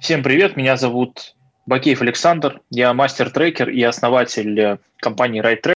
[0.00, 1.34] Всем привет, меня зовут
[1.66, 5.74] Бакеев Александр, я мастер-трекер и основатель э, компании RideTrack.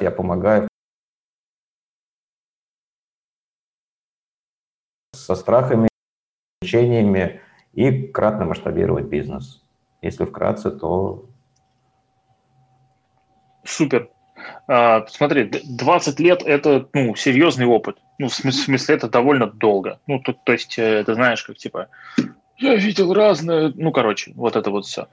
[0.00, 0.68] Я помогаю
[5.12, 5.88] со страхами,
[6.60, 7.40] ограничениями
[7.72, 9.62] и кратно масштабировать бизнес.
[10.02, 11.26] Если вкратце, то...
[13.64, 14.08] Супер.
[14.68, 17.98] А, смотри, 20 лет– это ну, серьезный опыт.
[18.18, 20.00] Ну, в смысле, в смысле, это довольно долго.
[20.06, 21.88] Ну, то, то есть, э, ты знаешь, как типа
[22.58, 25.08] я видел разное, ну, короче, вот это вот все.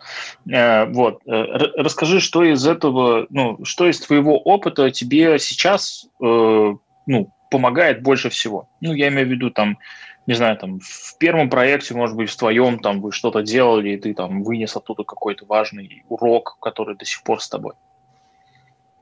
[0.50, 1.32] Э, вот, э,
[1.78, 6.74] расскажи, что из этого, ну, что из твоего опыта тебе сейчас, э,
[7.06, 8.70] ну, помогает больше всего?
[8.82, 9.78] Ну, я имею в виду, там,
[10.26, 13.98] не знаю, там, в первом проекте, может быть, в твоем, там, вы что-то делали, и
[13.98, 17.74] ты там вынес оттуда какой-то важный урок, который до сих пор с тобой.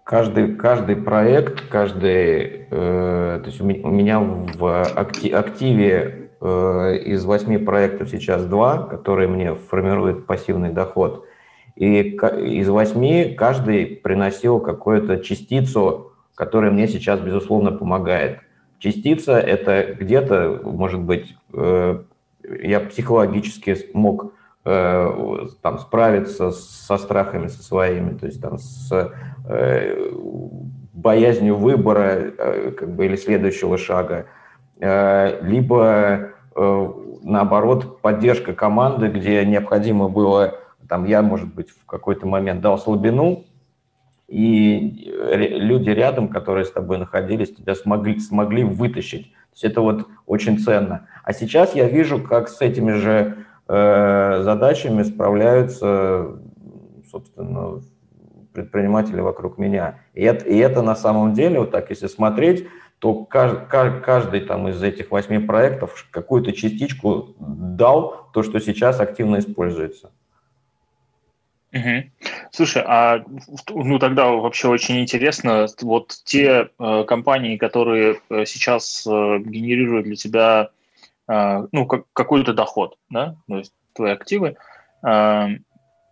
[0.04, 8.46] Каждый, каждый проект, каждый, э, то есть у меня в активе из восьми проектов сейчас
[8.46, 11.26] два, которые мне формируют пассивный доход.
[11.76, 18.40] И из восьми каждый приносил какую-то частицу, которая мне сейчас, безусловно, помогает.
[18.80, 22.02] Частица– это где-то, может быть, э,
[22.64, 24.34] я психологически смог
[24.66, 29.14] э, там, справиться со страхами со своими, то есть там, с
[30.94, 32.32] боязнью выбора
[32.78, 34.26] как бы, или следующего шага,
[34.82, 36.94] либо Э,
[37.24, 40.56] наоборот, поддержка команды, где необходимо было,
[40.88, 43.46] там я, может быть, в какой-то момент дал слабину,
[44.28, 49.32] и люди рядом, которые с тобой находились, тебя смогли, смогли вытащить.
[49.32, 51.08] То есть это вот очень ценно.
[51.24, 53.38] А сейчас я вижу, как с этими же
[53.68, 56.38] э, задачами справляются,
[57.10, 57.82] собственно,
[58.54, 60.00] предприниматели вокруг меня.
[60.14, 62.68] И это, и это на самом деле, вот так если смотреть,
[63.02, 63.66] то каждый,
[64.02, 70.12] каждый там из этих восьми проектов какую-то частичку дал то, что сейчас активно используется.
[71.74, 72.12] Угу.
[72.52, 73.24] Слушай, а
[73.70, 80.16] ну тогда вообще очень интересно, вот те э, компании, которые э, сейчас э, генерируют для
[80.16, 80.70] тебя
[81.28, 84.58] э, ну как, какой-то доход, да, то есть твои активы,
[85.04, 85.48] э,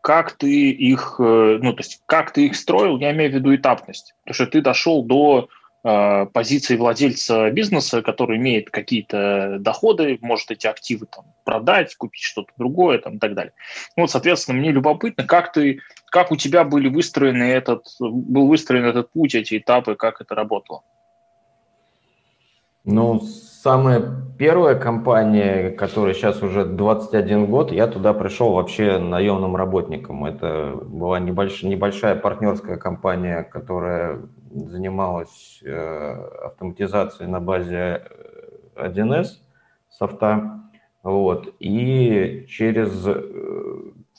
[0.02, 3.54] как ты их, э, ну то есть как ты их строил, я имею в виду
[3.54, 5.50] этапность, потому что ты дошел до
[5.82, 13.00] позиции владельца бизнеса, который имеет какие-то доходы, может эти активы там, продать, купить что-то другое
[13.00, 13.54] там, и так далее.
[13.96, 18.86] Ну, вот, соответственно, мне любопытно, как ты, как у тебя были выстроены этот, был выстроен
[18.86, 20.84] этот путь, эти этапы, как это работало?
[22.92, 24.04] Ну, самая
[24.40, 30.26] первая компания, которая сейчас уже 21 год, я туда пришел вообще наемным работником.
[30.26, 36.14] Это была небольшая, небольшая партнерская компания, которая занималась э,
[36.46, 38.06] автоматизацией на базе
[38.76, 39.26] 1С э,
[39.92, 40.62] софта.
[41.04, 41.54] Вот.
[41.60, 43.22] И через э,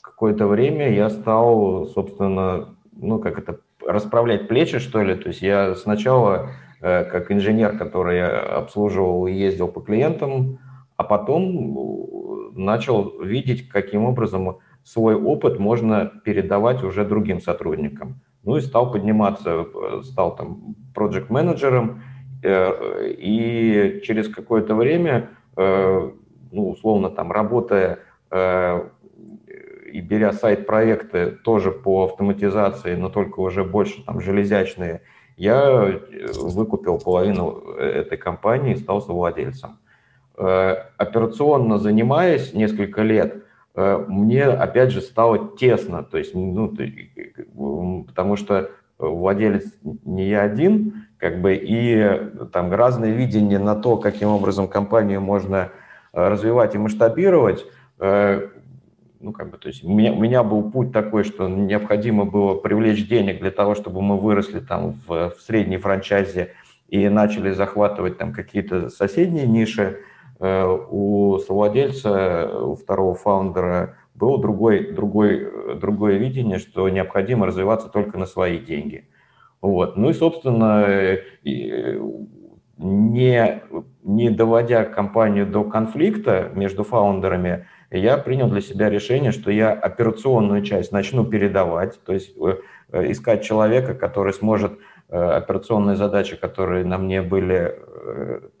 [0.01, 5.15] какое-то время я стал, собственно, ну, как это, расправлять плечи, что ли.
[5.15, 6.51] То есть я сначала
[6.81, 10.59] как инженер, который обслуживал и ездил по клиентам,
[10.97, 18.21] а потом начал видеть, каким образом свой опыт можно передавать уже другим сотрудникам.
[18.43, 19.65] Ну и стал подниматься,
[20.03, 22.01] стал там проект-менеджером,
[22.43, 26.11] э, и через какое-то время, э,
[26.51, 27.99] ну, условно, там, работая
[28.31, 28.89] э,
[29.91, 35.01] и беря сайт-проекты тоже по автоматизации, но только уже больше там железячные,
[35.41, 35.99] я
[36.35, 39.79] выкупил половину этой компании и стал совладельцем.
[40.35, 43.43] Операционно занимаясь несколько лет,
[43.73, 46.73] Э, мне, опять же, стало тесно, то есть, ну,
[48.07, 49.65] потому что владелец
[50.03, 52.19] не я один, как бы, и
[52.51, 55.69] там разное видение на то, каким образом компанию можно
[56.13, 57.65] э, развивать и масштабировать,
[57.99, 58.49] э,
[59.21, 62.55] ну, как бы, то есть у меня, у меня был путь такой, что необходимо было
[62.55, 66.53] привлечь денег для того, чтобы мы выросли там в, в средней франчайзе
[66.89, 69.99] и начали захватывать там какие-то соседние ниши,
[70.41, 78.25] у совладельца, у второго фаундера было другой, другой, другое видение, что необходимо развиваться только на
[78.25, 79.07] свои деньги.
[79.61, 79.97] Вот.
[79.97, 81.19] Ну и, собственно,
[82.77, 83.61] не,
[84.03, 87.67] не доводя компанию до конфликта между фаундерами,
[87.99, 92.55] я принял для себя решение, что я операционную часть начну передавать, то есть э,
[92.91, 94.79] э, искать человека, который сможет
[95.09, 97.75] э, операционные задачи, которые на мне были,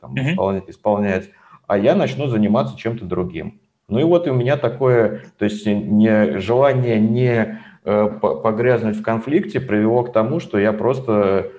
[0.01, 0.31] там, mm-hmm.
[0.31, 1.29] исполнять, исполнять,
[1.65, 3.61] а я начну заниматься чем-то другим.
[3.87, 10.03] Ну и вот у меня такое, то есть не, желание не погрязнуть в конфликте привело
[10.03, 11.49] к тому, что я просто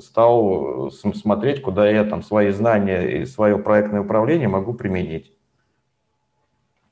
[0.00, 5.32] стал смотреть, куда я там свои знания и свое проектное управление могу применить.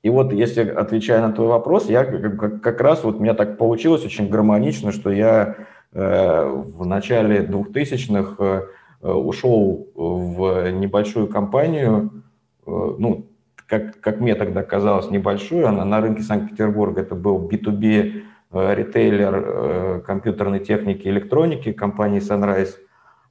[0.03, 4.05] И вот если отвечая на твой вопрос, я как раз вот у меня так получилось
[4.05, 5.57] очень гармонично, что я
[5.93, 8.65] э, в начале 2000-х
[9.03, 12.25] э, ушел в небольшую компанию,
[12.67, 13.27] э, ну,
[13.69, 20.59] как, как мне тогда казалось, небольшую, она на рынке Санкт-Петербурга, это был B2B ритейлер компьютерной
[20.59, 22.75] техники и электроники компании Sunrise.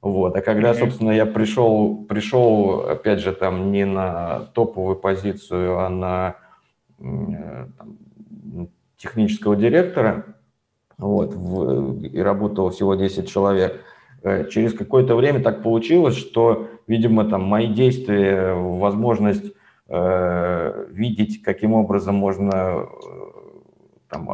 [0.00, 0.34] Вот.
[0.34, 6.34] А когда, собственно, я пришел, пришел, опять же, там не на топовую позицию, а на
[7.02, 10.36] там, технического директора,
[10.98, 13.80] вот, в, и работало всего 10 человек.
[14.22, 19.52] Э, через какое-то время так получилось, что, видимо, там мои действия, возможность
[19.88, 22.86] э, видеть, каким образом можно э,
[24.08, 24.28] там,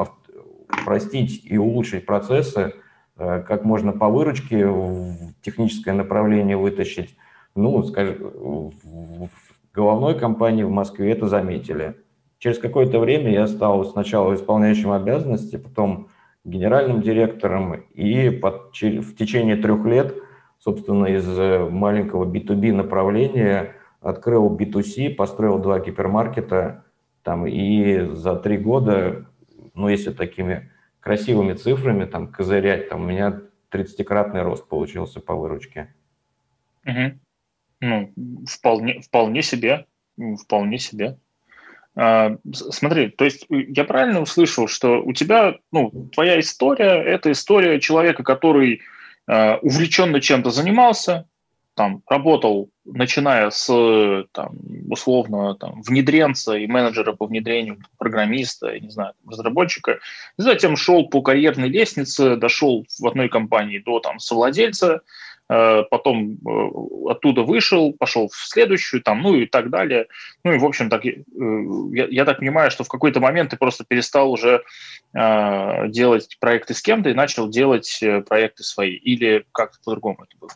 [0.84, 2.74] простить и улучшить процессы,
[3.16, 7.16] э, как можно по выручке в техническое направление вытащить.
[7.54, 9.30] Ну, скажем, в
[9.72, 11.96] головной компании в Москве это заметили.
[12.38, 16.08] Через какое-то время я стал сначала исполняющим обязанности, потом
[16.44, 20.14] генеральным директором, и под, в течение трех лет,
[20.58, 21.26] собственно, из
[21.70, 26.84] маленького B2B направления открыл B2C, построил два гипермаркета,
[27.22, 29.26] там, и за три года,
[29.74, 30.70] ну, если такими
[31.00, 33.40] красивыми цифрами там козырять, там у меня
[33.72, 35.94] 30-кратный рост получился по выручке.
[36.86, 37.18] Угу.
[37.80, 38.12] Ну,
[38.46, 39.86] вполне, вполне себе,
[40.42, 41.18] вполне себе.
[42.00, 47.32] А, смотри, то есть э, я правильно услышал, что у тебя, ну, твоя история– это
[47.32, 48.82] история человека, который
[49.26, 51.26] э, увлеченно чем-то занимался,
[51.74, 53.66] там, работал, начиная с,
[54.30, 54.52] там,
[54.88, 59.98] условно, там, внедренца и менеджера по внедрению, программиста, я не знаю, разработчика,
[60.38, 65.00] и затем шел по карьерной лестнице, дошел в одной компании до там совладельца,
[65.48, 70.06] потом э, оттуда вышел, пошел в следующую, там, ну и так далее.
[70.44, 71.24] Ну и, в общем, так, э,
[71.92, 74.62] я, я так понимаю, что в какой-то момент ты просто перестал уже
[75.14, 77.98] э, делать проекты с кем-то и начал делать
[78.28, 78.94] проекты свои.
[78.94, 80.50] Или как-то по-другому это было?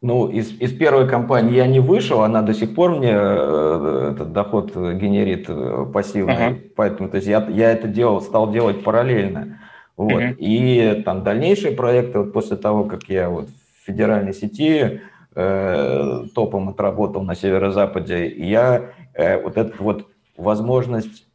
[0.00, 4.74] Ну, из, из первой компании я не вышел, она до сих пор мне этот доход
[4.74, 5.46] генерит
[5.92, 6.72] пассивный, uh-huh.
[6.74, 9.60] поэтому то есть я, я это делал, стал делать параллельно.
[9.96, 10.20] Вот.
[10.20, 10.34] Uh-huh.
[10.38, 13.48] И там дальнейшие проекты, вот после того, как я вот
[13.84, 15.00] федеральной сети
[15.34, 20.06] э, топом отработал на северо-западе, я э, вот эту вот
[20.36, 21.26] возможность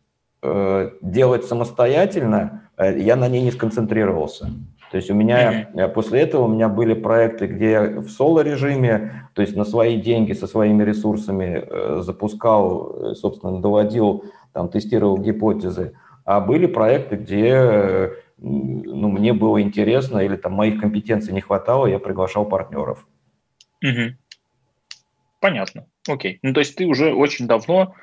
[0.42, 4.50] э, делать самостоятельно, я на ней не сконцентрировался.
[4.92, 9.42] То есть у меня после этого у меня были проекты, где я в соло-режиме, то
[9.42, 14.24] есть на свои деньги, со своими ресурсами запускал, собственно, доводил,
[14.54, 15.94] там, тестировал гипотезы.
[16.24, 22.00] А были проекты, где ну, мне было интересно или там моих компетенций не хватало, я
[22.00, 23.08] приглашал партнеров.
[23.84, 24.16] Угу.
[25.40, 25.86] Понятно.
[26.08, 26.40] Окей.
[26.42, 27.96] Ну, то есть ты уже очень давно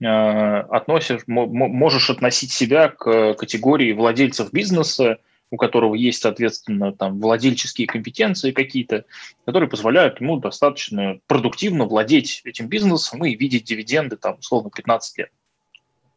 [0.00, 5.18] э, относишь, можешь относить себя к категории владельцев бизнеса,
[5.50, 9.04] у которого есть, соответственно, там владельческие компетенции какие-то,
[9.44, 15.30] которые позволяют ему достаточно продуктивно владеть этим бизнесом и видеть дивиденды там, условно, 15 лет.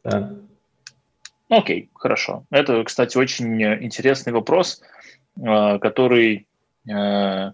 [0.05, 0.35] Да.
[1.57, 2.43] Окей, хорошо.
[2.49, 4.81] Это, кстати, очень интересный вопрос,
[5.37, 6.47] э, который
[6.85, 7.51] э,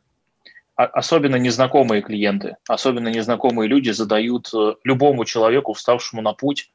[0.75, 6.71] особенно незнакомые клиенты, особенно незнакомые люди задают э, любому человеку, вставшему на путь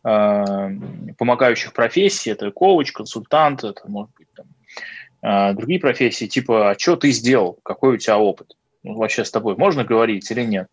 [0.00, 7.10] помогающих профессий, это коуч, консультант, это может быть там, другие профессии, типа, а что ты
[7.10, 8.56] сделал, какой у тебя опыт?
[8.84, 10.68] Ну, вообще с тобой можно говорить или нет?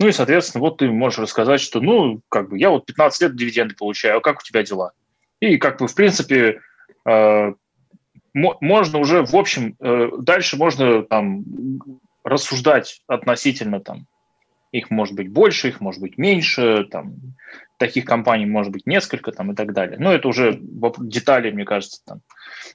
[0.00, 3.36] Ну и, соответственно, вот ты можешь рассказать, что, ну, как бы, я вот 15 лет
[3.36, 4.92] дивиденды получаю, а как у тебя дела?
[5.40, 6.60] И как бы, в принципе,
[7.06, 7.52] э,
[8.34, 11.44] можно уже, в общем, э, дальше можно там
[12.24, 14.06] рассуждать относительно там
[14.72, 17.14] их может быть больше, их может быть меньше, там
[17.78, 19.98] таких компаний может быть несколько там и так далее.
[19.98, 22.20] Но это уже детали, мне кажется, там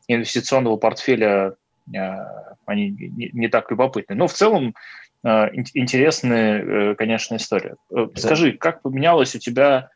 [0.08, 1.56] инвестиционного портфеля
[1.94, 2.00] э,
[2.66, 4.16] они не, не так любопытны.
[4.16, 4.76] Но в целом
[5.24, 7.76] интересная, конечно, история.
[8.16, 9.92] Скажи, как поменялось у тебя,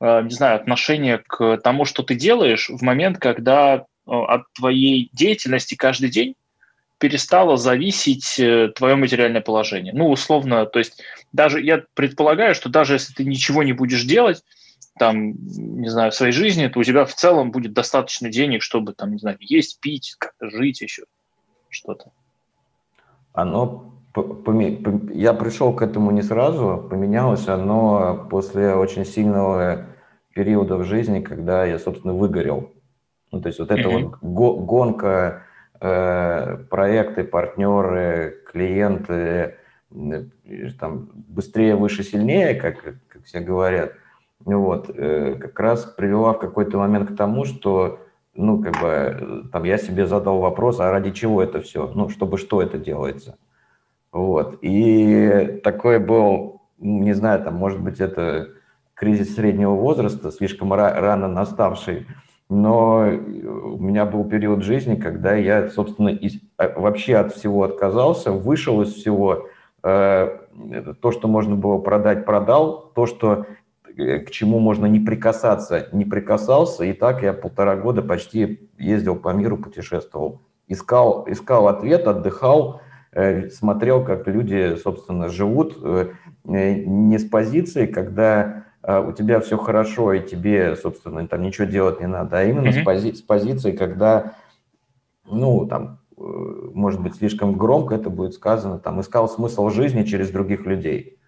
[0.00, 6.10] не знаю, отношение к тому, что ты делаешь в момент, когда от твоей деятельности каждый
[6.10, 6.34] день
[6.98, 9.92] перестало зависеть э, твое материальное положение.
[9.92, 11.00] Ну, условно, то есть
[11.32, 14.42] даже я предполагаю, что даже если ты ничего не будешь делать,
[14.98, 18.94] там, не знаю, в своей жизни, то у тебя в целом будет достаточно денег, чтобы,
[18.94, 21.04] там, не знаю, есть, пить, как-то жить еще,
[21.68, 22.10] что-то.
[23.32, 23.94] Оно,
[25.14, 29.86] я пришел к этому не сразу, поменялось оно после очень сильного
[30.38, 32.70] периода в жизни, когда я, собственно, выгорел.
[33.32, 34.18] Ну, то есть вот эта mm-hmm.
[34.22, 35.42] вот гонка
[35.80, 39.54] Э, проекты, партнеры, клиенты,
[40.80, 43.92] там, быстрее, выше, сильнее, как, как все говорят,
[44.44, 48.00] вот, э, как раз привела в какой-то момент к тому, что,
[48.34, 52.38] ну, как бы, там, я себе задал вопрос, а ради чего это все, ну, чтобы
[52.38, 53.38] что это делается,
[54.10, 58.48] вот, и такой был, не знаю, там, может быть, это
[58.98, 62.06] кризис среднего возраста, слишком рано наставший,
[62.48, 67.64] но э, у меня был период жизни, когда я, собственно, из, а, вообще от всего
[67.64, 69.48] отказался, вышел из всего,
[69.84, 70.38] э,
[71.00, 73.46] то, что можно было продать, продал, то, что
[73.96, 79.14] э, к чему можно не прикасаться, не прикасался, и так я полтора года почти ездил
[79.14, 82.80] по миру, путешествовал, искал, искал ответ, отдыхал,
[83.50, 85.78] смотрел, как люди, собственно, живут,
[86.44, 92.06] не с позиции, когда у тебя все хорошо, и тебе, собственно, там ничего делать не
[92.06, 92.82] надо, а именно mm-hmm.
[92.82, 94.32] с, пози- с позиции, когда,
[95.26, 100.30] ну, там, э, может быть, слишком громко это будет сказано, там, искал смысл жизни через
[100.30, 101.18] других людей.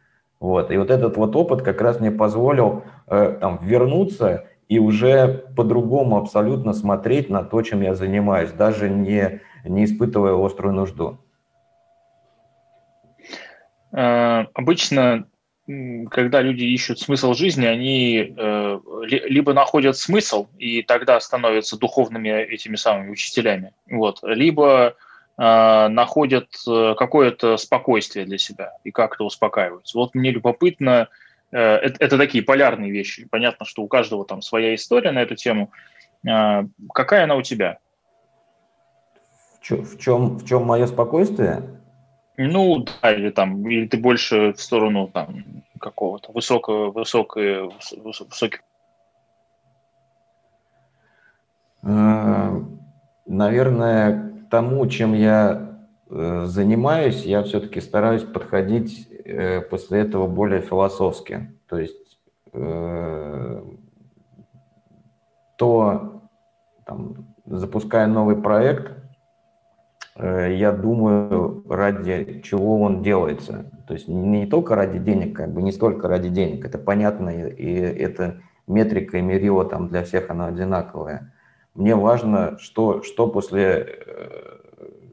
[0.40, 0.70] Вот.
[0.70, 6.16] И вот этот вот опыт как раз мне позволил э, там, вернуться и уже по-другому
[6.16, 11.18] абсолютно смотреть на то, чем я занимаюсь, даже не, не испытывая острую нужду.
[13.92, 15.26] Э, обычно
[16.10, 22.76] когда люди ищут смысл жизни, они э, либо находят смысл и тогда становятся духовными этими
[22.76, 24.96] самыми учителями, вот, либо
[25.38, 29.98] э, находят э, какое-то спокойствие для себя и как-то успокаиваются.
[29.98, 31.08] Вот мне любопытно,
[31.52, 33.28] э, это, это такие полярные вещи.
[33.30, 35.70] Понятно, что у каждого там своя история на эту тему.
[36.28, 37.78] Э, какая она у тебя?
[39.60, 41.79] В чем, в чем, в чем мое спокойствие?
[42.36, 45.44] Ну, да, или там, или ты больше в сторону там
[45.78, 48.60] какого-то высокого, высокого, высоких.
[51.82, 52.60] Э,
[53.26, 55.76] наверное, тому, чем я
[56.08, 61.56] э, занимаюсь, я все-таки стараюсь подходить э, после этого более философски.
[61.68, 61.96] То есть
[65.56, 66.22] то,
[66.84, 68.99] там, запуская новый проект,
[70.22, 73.70] я думаю, ради чего он делается.
[73.86, 77.72] То есть не только ради денег, как бы не столько ради денег, это понятно, и
[77.72, 81.32] это метрика и мерило там для всех она одинаковая.
[81.74, 84.58] Мне важно, что, что после, э,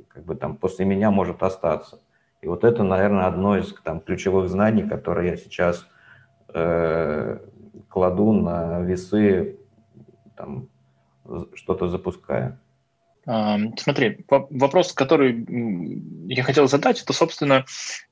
[0.08, 2.00] как бы там, после меня может остаться.
[2.42, 5.88] И вот это, наверное, одно из там, ключевых знаний, которые я сейчас
[6.54, 7.40] э,
[7.90, 9.58] кладу на весы,
[10.36, 10.68] там,
[11.54, 12.60] что-то запуская.
[13.28, 15.46] Смотри, вопрос, который
[16.34, 17.66] я хотел задать, это, собственно,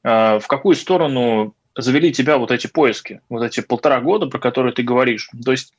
[0.03, 4.74] а, в какую сторону завели тебя вот эти поиски, вот эти полтора года, про которые
[4.74, 5.29] ты говоришь.
[5.45, 5.74] То есть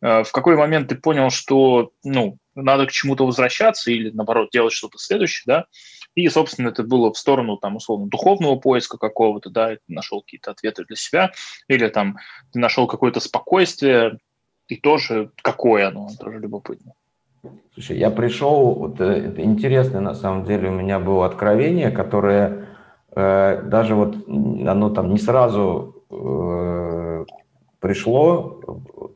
[0.00, 4.72] а, в какой момент ты понял, что ну, надо к чему-то возвращаться или, наоборот, делать
[4.72, 5.64] что-то следующее, да?
[6.14, 10.50] И, собственно, это было в сторону, там, условно, духовного поиска какого-то, да, ты нашел какие-то
[10.50, 11.32] ответы для себя,
[11.68, 12.16] или там
[12.52, 14.18] ты нашел какое-то спокойствие,
[14.66, 16.94] и тоже какое оно, тоже любопытно.
[17.74, 22.66] Слушай, я пришел, вот, э, это интересное на самом деле у меня было откровение, которое
[23.14, 27.24] э, даже вот оно там не сразу э,
[27.80, 28.60] пришло,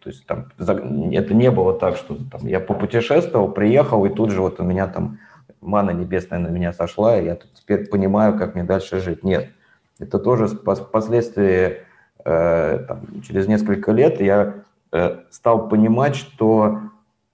[0.02, 4.40] то есть там это не было так, что там я попутешествовал, приехал и тут же
[4.40, 5.18] вот у меня там
[5.60, 9.22] мана небесная на меня сошла, и я тут теперь понимаю, как мне дальше жить.
[9.22, 9.50] Нет,
[9.98, 11.78] это тоже впоследствии
[12.24, 14.54] э, там, через несколько лет я
[14.92, 16.80] э, стал понимать, что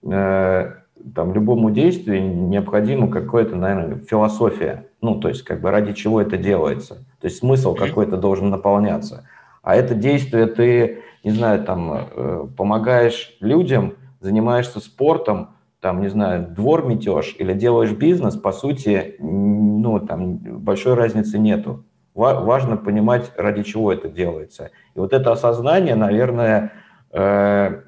[0.02, 0.72] э,
[1.14, 4.86] там, любому действию необходима какая-то, наверное, философия.
[5.00, 6.94] Ну, то есть, как бы ради чего это делается.
[7.20, 9.24] То есть смысл какой-то должен наполняться.
[9.62, 16.46] А это действие ты, не знаю, там, э, помогаешь людям, занимаешься спортом, там, не знаю,
[16.48, 21.84] двор метешь или делаешь бизнес, по сути, ну, там, большой разницы нету.
[22.14, 24.70] Важно понимать, ради чего это делается.
[24.94, 26.72] И вот это осознание, наверное,
[27.12, 27.80] э,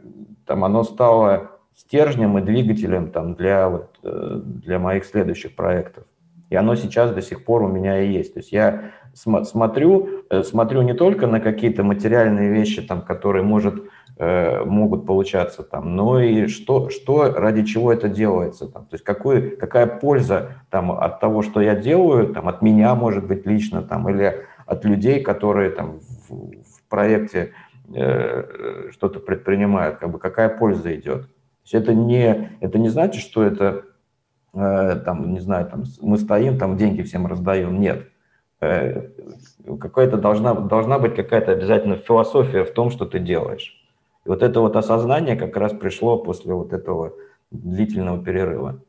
[0.47, 6.05] там, оно стало стержнем и двигателем там, для, вот, э, для моих следующих проектов.
[6.51, 8.35] И оно сейчас до сих пор у меня и есть.
[8.35, 13.43] То есть я см- смотрю, э, смотрю не только на какие-то материальные вещи, там, которые
[13.43, 13.83] может,
[14.19, 18.69] э, могут получаться, там, но и что, что, ради чего это делается.
[18.69, 22.95] Там, то есть какую, какая польза там, от того, что я делаю, там, от меня,
[22.95, 27.53] может быть, лично, там, или от людей, которые там, в, в проекте
[27.95, 31.29] э, что-то предпринимают, как бы, какая польза идет.
[31.63, 33.85] Есть это не, это не значит, что это,
[34.55, 37.81] э, там, не знаю, там, мы стоим, там деньги всем раздаем.
[37.81, 38.09] Нет.
[38.61, 39.09] Э,
[39.81, 43.79] какая-то должна, должна быть какая-то обязательно философия в том, что ты делаешь.
[44.25, 47.13] И вот это вот осознание как раз пришло после вот этого
[47.51, 48.81] длительного перерыва.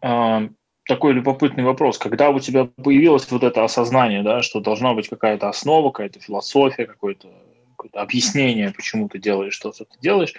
[0.00, 0.42] А,
[0.86, 1.98] такой любопытный вопрос.
[1.98, 6.86] Когда у тебя появилось вот это осознание, да, что должна быть какая-то основа, какая-то философия,
[6.86, 7.28] какое-то,
[7.76, 10.34] какое объяснение, почему ты делаешь то, что ты делаешь,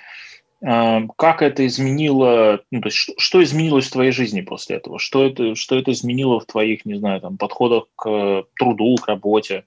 [0.62, 5.00] как это изменило, ну, то есть что, что изменилось в твоей жизни после этого?
[5.00, 9.63] Что это, что это изменило в твоих, не знаю, там, подходах к труду, к работе?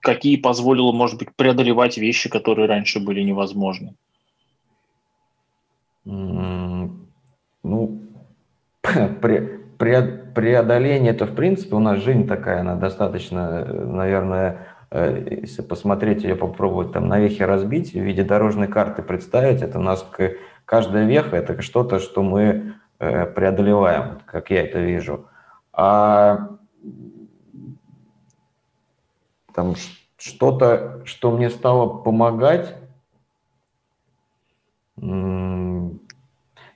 [0.00, 3.94] Какие позволило, может быть, преодолевать вещи, которые раньше были невозможны?
[6.04, 7.00] Ну,
[9.22, 10.02] пре, пре,
[10.34, 16.36] преодоление это, в принципе, у нас жизнь такая, она достаточно, наверное, Э, если посмотреть ее,
[16.36, 20.08] попробовать там на вехе разбить, в виде дорожной карты представить, это у нас
[20.64, 25.26] каждая веха– это что-то, что мы э, преодолеваем, как я это вижу.
[25.72, 26.50] А
[29.52, 29.74] там
[30.16, 32.76] что-то, что мне стало помогать,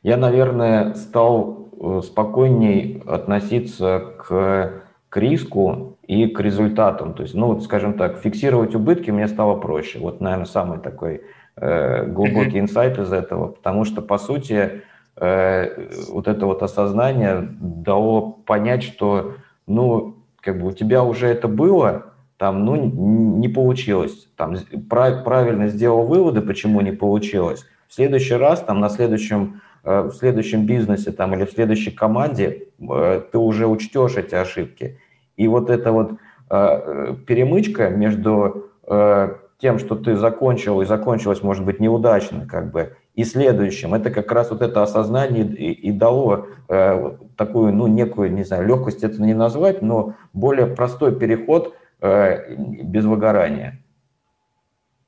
[0.03, 7.15] я, наверное, стал э, спокойней относиться к, к риску и к результатам.
[7.15, 10.01] То есть, ну, вот, скажем так, фиксировать убытки мне стало проще.
[10.01, 11.23] Вот, наверное, самый такой
[11.55, 14.83] э, глубокий инсайт из этого, потому что, по сути,
[15.15, 19.35] э, вот это вот осознание дало понять, что,
[19.69, 22.07] ну, как бы у тебя уже это было,
[22.39, 24.27] там, ну, не получилось.
[24.35, 24.57] Там,
[24.89, 27.65] прав, правильно сделал выводы, почему не получилось.
[27.87, 32.67] В следующий раз, там, на следующем э, в следующем бизнесе там, или в следующей команде
[32.81, 34.99] э, ты уже учтешь эти ошибки.
[35.41, 36.13] И вот эта вот
[36.51, 42.95] э, перемычка между э, тем, что ты закончил, и закончилось, может быть, неудачно, как бы,
[43.15, 48.35] и следующим, это как раз вот это осознание и, и дало э, такую, ну, некую,
[48.35, 53.83] не знаю, легкость это не назвать, но более простой переход э, без выгорания.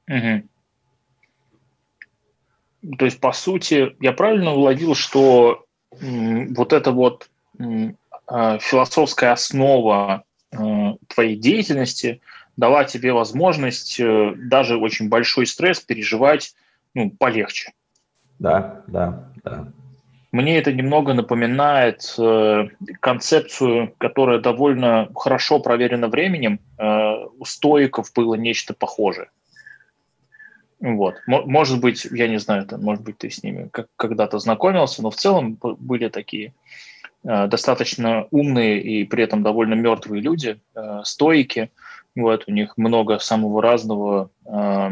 [0.09, 0.49] Угу.
[2.97, 5.67] То есть, по сути, я правильно уловил, что
[6.01, 7.91] вот это вот Э,
[8.61, 10.57] философская основа э,
[11.09, 12.21] твоей деятельности
[12.57, 16.55] дала тебе возможность э, даже очень большой стресс переживать
[16.95, 17.73] ну, полегче.
[18.39, 19.69] Да, да, да.
[20.31, 22.17] Мне это немного напоминает
[23.01, 26.59] концепцию, которая довольно хорошо проверена временем.
[26.79, 29.29] у стоиков было нечто похожее.
[30.81, 31.21] Вот.
[31.27, 35.59] Может быть, я не знаю, может быть, ты с ними когда-то знакомился, но в целом
[35.61, 36.92] были такие Э,
[37.23, 41.71] достаточно умные и при этом довольно мертвые люди, э, стойки.
[42.17, 44.91] Вот, у них много самого разного, э,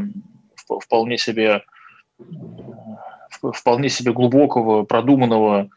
[0.81, 1.63] вполне себе,
[3.53, 5.69] вполне себе глубокого, продуманного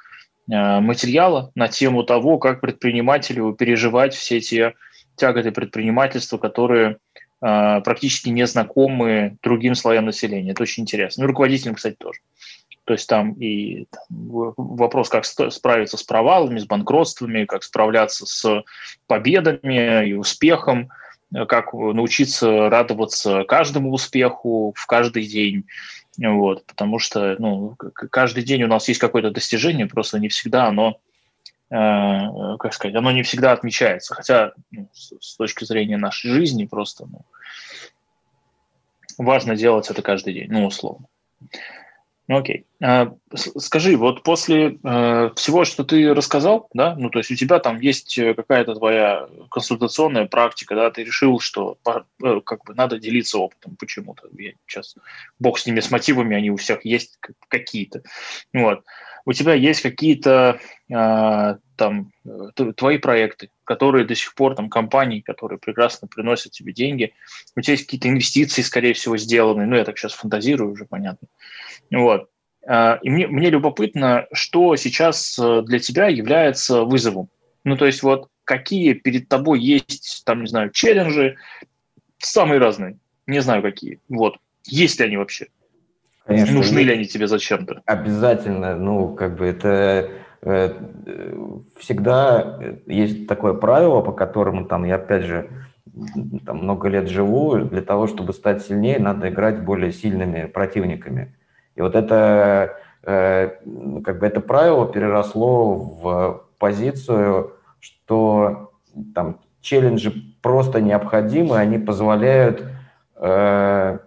[0.46, 4.74] материала на тему того, как предпринимателю переживать все те
[5.16, 6.98] тяготы предпринимательства, которые
[7.40, 10.52] практически не знакомы другим слоям населения.
[10.52, 11.24] Это очень интересно.
[11.24, 12.20] Ну, руководителям, кстати, тоже.
[12.86, 18.64] То есть там и вопрос, как справиться с провалами, с банкротствами, как справляться с
[19.08, 20.90] победами и успехом,
[21.48, 25.66] как научиться радоваться каждому успеху в каждый день.
[26.18, 31.00] Вот, потому что ну, каждый день у нас есть какое-то достижение, просто не всегда оно,
[31.72, 34.14] э, как сказать, оно не всегда отмечается.
[34.14, 37.26] Хотя ну, с, с точки зрения нашей жизни просто ну,
[39.18, 41.08] важно делать это каждый день, ну, условно.
[42.28, 42.66] Окей.
[42.82, 47.60] А, скажи, вот после э, всего, что ты рассказал, да, ну, то есть у тебя
[47.60, 52.98] там есть э, какая-то твоя консультационная практика, да, ты решил, что э, как бы надо
[52.98, 54.30] делиться опытом почему-то.
[54.38, 54.96] Я сейчас
[55.38, 58.04] бог с ними, с мотивами, они у всех есть какие-то.
[58.54, 58.86] Вот.
[59.26, 60.60] У тебя есть какие-то
[60.90, 62.12] э, там
[62.76, 67.14] твои проекты, которые до сих пор, там, компании, которые прекрасно приносят тебе деньги,
[67.56, 71.28] у тебя есть какие-то инвестиции, скорее всего, сделаны, ну, я так сейчас фантазирую уже, понятно.
[71.92, 72.30] Вот.
[72.66, 77.30] А, и мне, мне любопытно, что сейчас э, для тебя является вызовом.
[77.64, 81.38] Ну, то есть вот какие перед тобой есть, там, не знаю, челленджи,
[82.18, 84.00] самые разные, не знаю какие.
[84.10, 84.38] Вот.
[84.66, 85.48] Есть ли они вообще?
[86.26, 87.82] Конечно, Нужны ли они тебе зачем-то?
[87.86, 88.76] Обязательно.
[88.76, 90.10] Ну, как бы это
[91.78, 95.50] всегда есть такое правило, по которому там я опять же
[96.46, 101.36] там, много лет живу, для того, чтобы стать сильнее, надо играть более сильными противниками.
[101.76, 103.52] И вот это, э,
[104.04, 108.72] как бы это правило переросло в позицию, что
[109.14, 112.64] там челленджи просто необходимы, они позволяют
[113.16, 114.00] э,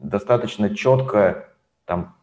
[0.00, 1.48] достаточно четко
[1.84, 2.16] там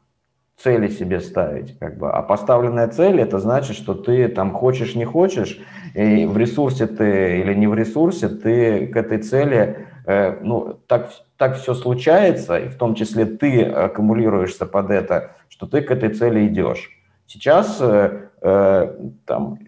[0.58, 2.10] цели себе ставить, как бы.
[2.12, 5.60] А поставленная цель это значит, что ты там хочешь не хочешь,
[5.94, 11.12] и в ресурсе ты или не в ресурсе, ты к этой цели, э, ну так
[11.38, 16.10] так все случается, и в том числе ты аккумулируешься под это, что ты к этой
[16.10, 16.90] цели идешь.
[17.28, 19.60] Сейчас э, э там,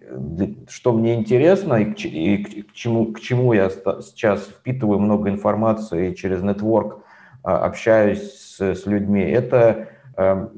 [0.67, 6.13] что мне интересно и, к, и к, чему, к чему я сейчас впитываю много информации
[6.13, 7.03] через нетворк
[7.43, 10.49] общаюсь с, с людьми, это Эм,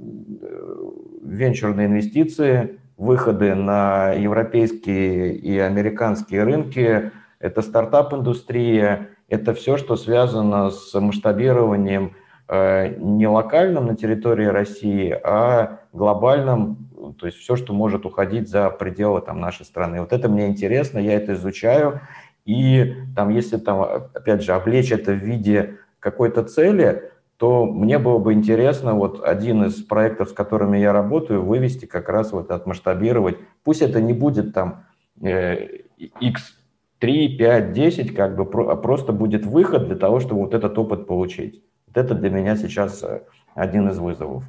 [1.21, 10.99] венчурные инвестиции, выходы на европейские и американские рынки, это стартап-индустрия, это все, что связано с
[10.99, 12.15] масштабированием
[12.47, 16.89] э, не локальным на территории России, а глобальным,
[17.19, 19.99] то есть все, что может уходить за пределы там, нашей страны.
[20.01, 22.01] Вот это мне интересно, я это изучаю,
[22.45, 23.79] и там, если там,
[24.15, 29.63] опять же, облечь это в виде какой-то цели, то мне было бы интересно вот один
[29.63, 33.37] из проектов, с которыми я работаю, вывести как раз вот отмасштабировать.
[33.63, 34.83] Пусть это не будет там
[35.21, 40.77] э, x3, 5, 10, как бы, а просто будет выход для того, чтобы вот этот
[40.77, 41.63] опыт получить.
[41.87, 43.21] Вот это для меня сейчас э,
[43.55, 44.43] один из вызовов.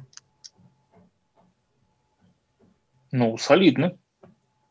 [3.11, 3.97] Ну, солидно,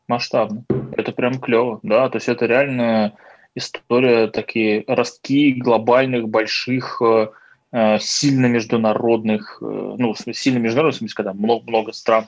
[0.07, 0.63] масштабно.
[0.91, 2.09] Это прям клево, да.
[2.09, 3.15] То есть это реально
[3.55, 7.27] история такие ростки глобальных больших э,
[7.73, 12.27] Э, сильно международных, э, ну, сильно международных, в смысле, когда много, много стран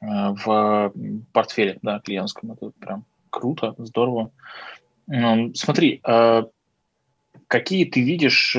[0.00, 0.92] в
[1.32, 2.50] портфеле, да, клиентском.
[2.50, 4.32] Это прям круто, здорово.
[5.06, 6.02] Смотри,
[7.46, 8.56] какие ты видишь,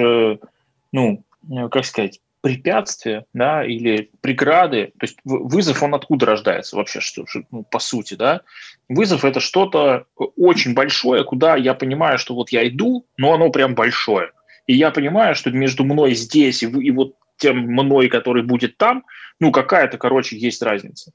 [0.94, 1.24] ну,
[1.70, 7.64] как сказать, препятствия, да, или преграды, то есть вызов, он откуда рождается вообще, что, ну,
[7.64, 8.42] по сути, да?
[8.90, 13.76] Вызов– это что-то очень большое, куда я понимаю, что вот я иду, но оно прям
[13.76, 14.32] большое.
[14.68, 19.06] И я понимаю, что между мной здесь и, и вот тем мной, который будет там,
[19.40, 21.14] ну, какая-то, короче, есть разница.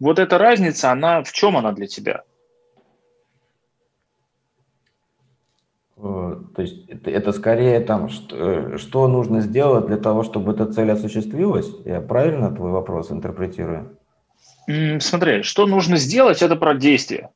[0.00, 2.24] Вот эта разница, она в чем она для тебя?
[6.00, 10.66] То есть это, это скорее там, что, э, что нужно сделать для того, чтобы эта
[10.66, 11.68] цель осуществилась?
[11.84, 13.98] Я правильно твой вопрос интерпретирую?
[15.00, 17.30] Смотри, что нужно сделать, это про действие.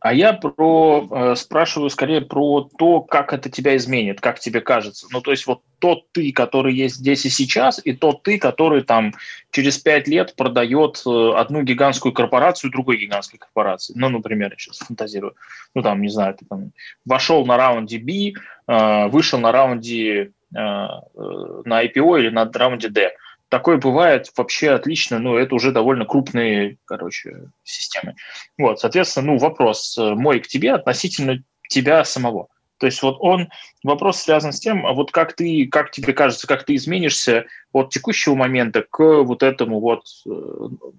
[0.00, 5.08] А я про э, спрашиваю скорее про то, как это тебя изменит, как тебе кажется.
[5.10, 8.82] Ну, то есть вот тот ты, который есть здесь и сейчас, и тот ты, который
[8.82, 9.12] там
[9.50, 13.92] через пять лет продает э, одну гигантскую корпорацию другой гигантской корпорации.
[13.96, 15.34] Ну, например, я сейчас фантазирую.
[15.74, 16.70] Ну, там, не знаю, ты там
[17.04, 18.34] вошел на раунде B,
[18.68, 23.10] э, вышел на раунде э, э на IPO или на раунде D
[23.48, 28.14] такое бывает вообще отлично, ну, это уже довольно крупные, короче, системы.
[28.56, 32.48] Вот, соответственно, ну, вопрос э, мой к тебе относительно тебя самого.
[32.78, 33.48] То есть вот он,
[33.82, 37.90] вопрос связан с тем, а вот как ты, как тебе кажется, как ты изменишься от
[37.90, 40.30] текущего момента к вот этому вот э,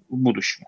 [0.08, 0.66] будущему?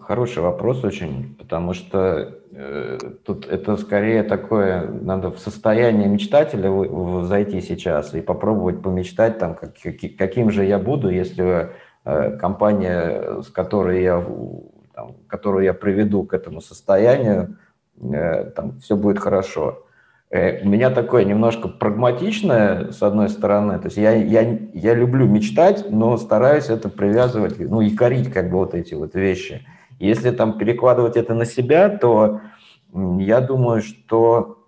[0.00, 7.22] Хороший вопрос очень, потому что э, тут это скорее такое, надо в состояние мечтателя в,
[7.22, 9.74] в, зайти сейчас и попробовать помечтать, там, как,
[10.16, 11.72] каким же я буду, если
[12.04, 14.24] э, компания, с которой я,
[14.94, 17.58] там, которую я приведу к этому состоянию,
[18.00, 19.85] э, там, все будет хорошо.
[20.30, 25.26] Э, у меня такое немножко прагматичное, с одной стороны, то есть я, я, я люблю
[25.26, 29.64] мечтать, но стараюсь это привязывать, ну и корить как бы вот эти вот вещи.
[29.98, 32.40] Если там перекладывать это на себя, то
[32.92, 34.58] я думаю, что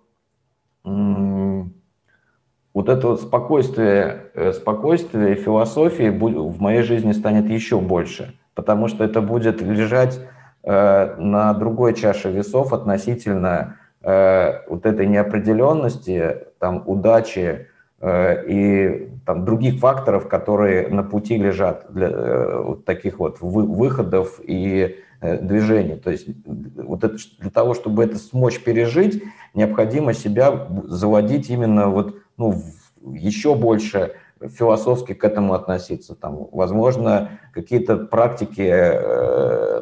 [2.73, 9.03] вот это вот спокойствие, э, спокойствие философии в моей жизни станет еще больше, потому что
[9.03, 10.19] это будет лежать
[10.63, 17.67] э, на другой чаше весов относительно Э, вот этой неопределенности, там, удачи
[17.99, 24.39] э, и там, других факторов, которые на пути лежат для э, вот таких вот выходов
[24.41, 25.95] и движений.
[25.95, 29.21] То есть вот это, для того, чтобы это смочь пережить,
[29.53, 32.63] необходимо себя заводить именно вот, ну,
[33.03, 36.15] еще больше философски к этому относиться.
[36.15, 38.73] Там, возможно, какие-то практики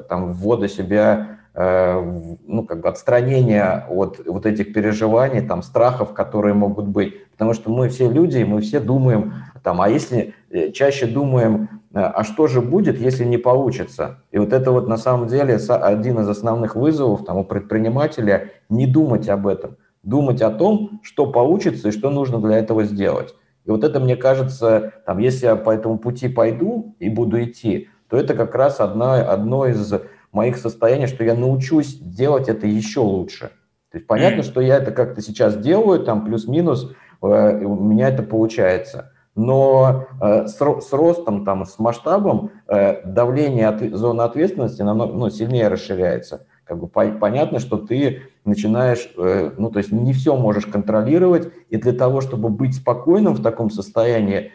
[0.09, 6.87] там, ввода себя ну, как бы отстранение от вот этих переживаний, там, страхов, которые могут
[6.87, 7.27] быть.
[7.31, 11.81] Потому что мы все люди, и мы все думаем, там, а если э, чаще думаем,
[11.93, 14.23] э, а что же будет, если не получится?
[14.31, 18.85] И вот это вот на самом деле один из основных вызовов там, у предпринимателя– не
[18.85, 23.33] думать об этом, думать о том, что получится и что нужно для этого сделать.
[23.65, 27.89] И вот это, мне кажется, там, если я по этому пути пойду и буду идти,
[28.09, 29.93] то это как раз одно, одно из
[30.31, 33.51] моих состояний, что я научусь делать это еще лучше.
[33.91, 38.23] То есть понятно, что я это как-то сейчас делаю, там плюс-минус, Э, у меня это
[38.23, 39.11] получается.
[39.35, 45.29] Но э, с, с ростом, там, с масштабом э, давление от, зоны ответственности намного ну,
[45.29, 46.47] сильнее расширяется.
[46.63, 51.77] Как бы по, понятно, что ты начинаешь, ну, то есть не все можешь контролировать, и
[51.77, 54.51] для того, чтобы быть спокойным в таком состоянии,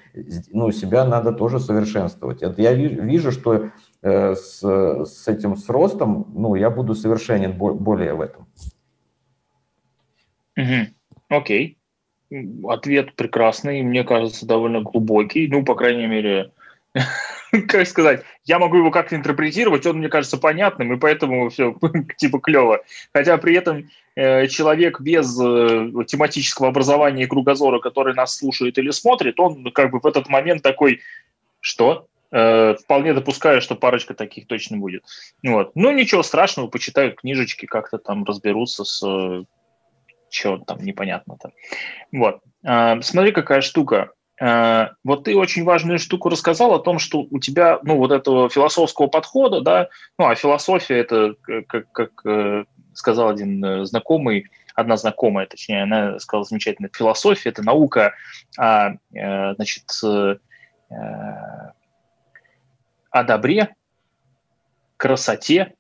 [0.50, 2.42] ну, себя надо тоже совершенствовать.
[2.42, 3.70] Это я вижу что
[4.02, 8.46] с, с этим, с ростом, ну, я буду совершенен более в этом.
[10.56, 10.88] Окей.
[11.28, 11.76] Okay
[12.68, 15.48] ответ прекрасный, мне кажется, довольно глубокий.
[15.48, 16.52] Ну, по крайней мере,
[17.68, 21.76] как сказать, я могу его как-то интерпретировать, он мне кажется понятным, и поэтому все
[22.16, 22.80] типа клево.
[23.12, 28.90] Хотя при этом э, человек без э, тематического образования и кругозора, который нас слушает или
[28.90, 31.00] смотрит, он как бы в этот момент такой,
[31.60, 32.06] что?
[32.32, 35.04] Э, вполне допускаю, что парочка таких точно будет.
[35.44, 35.72] Вот.
[35.74, 39.02] Ну, ничего страшного, почитают книжечки, как-то там разберутся с
[40.30, 41.52] что там непонятно-то.
[42.10, 42.40] Вот.
[42.64, 44.12] А, смотри, какая штука.
[44.40, 48.48] А, вот ты очень важную штуку рассказал о том, что у тебя, ну, вот этого
[48.48, 51.34] философского подхода, да, ну, а философия это,
[51.68, 52.64] как, как э,
[52.94, 58.14] сказал один э, знакомый, одна знакомая, точнее, она сказала замечательно, философия– это наука
[58.58, 58.94] э,
[59.54, 59.84] значит,
[63.12, 63.74] о добре,
[64.96, 65.74] красоте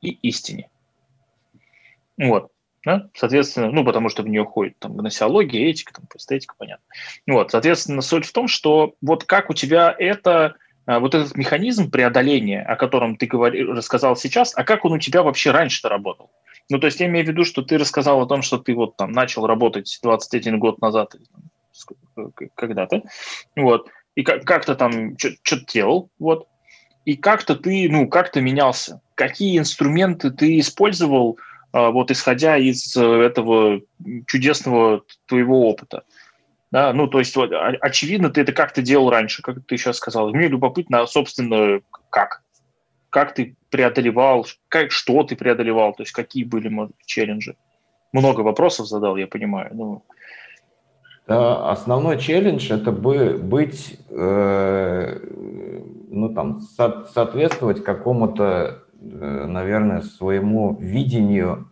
[0.00, 0.70] и истине.
[2.16, 2.50] Вот.
[2.84, 3.08] Да?
[3.14, 6.84] Соответственно, ну, потому что в нее ходит там гносеология, этика, там, эстетика, понятно.
[7.26, 10.54] Вот, соответственно, суть в том, что вот как у тебя это,
[10.86, 14.98] а, вот этот механизм преодоления, о котором ты говорил, рассказал сейчас, а как он у
[14.98, 16.30] тебя вообще раньше-то работал?
[16.70, 18.96] Ну, то есть я имею в виду, что ты рассказал о том, что ты вот
[18.96, 21.16] там начал работать 21 год назад,
[22.54, 23.02] когда-то,
[23.56, 26.48] вот, и как- как-то там что-то делал, вот,
[27.04, 29.00] и как-то ты, ну, как-то менялся.
[29.14, 31.38] Какие инструменты ты использовал,
[31.70, 33.80] а, вот исходя из э, этого
[34.26, 36.02] чудесного твоего опыта.
[36.72, 40.30] Да, ну, то есть, вот, очевидно, ты это как-то делал раньше, как ты сейчас сказал.
[40.30, 42.42] Мне любопытно, собственно, как?
[43.10, 47.54] Как ты преодолевал, как, что ты преодолевал, то есть какие были может, челленджи?
[48.12, 49.70] Много вопросов задал, я понимаю.
[49.74, 50.17] Ну, да,
[51.28, 55.20] основной челлендж это бы быть, э,
[56.10, 61.68] ну там, со- соответствовать какому-то Э, наверное, своему видению,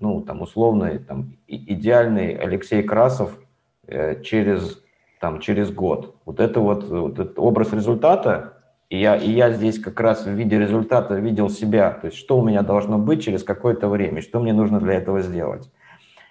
[0.00, 3.38] ну, там, условный, там, идеальный Алексей Красов
[3.86, 4.82] э, через,
[5.20, 6.16] там, через год.
[6.24, 8.54] Вот это вот, вот этот образ результата,
[8.88, 12.38] и я, и я здесь как раз в виде результата видел себя, то есть что
[12.38, 15.70] у меня должно быть через какое-то время, что мне нужно для этого сделать.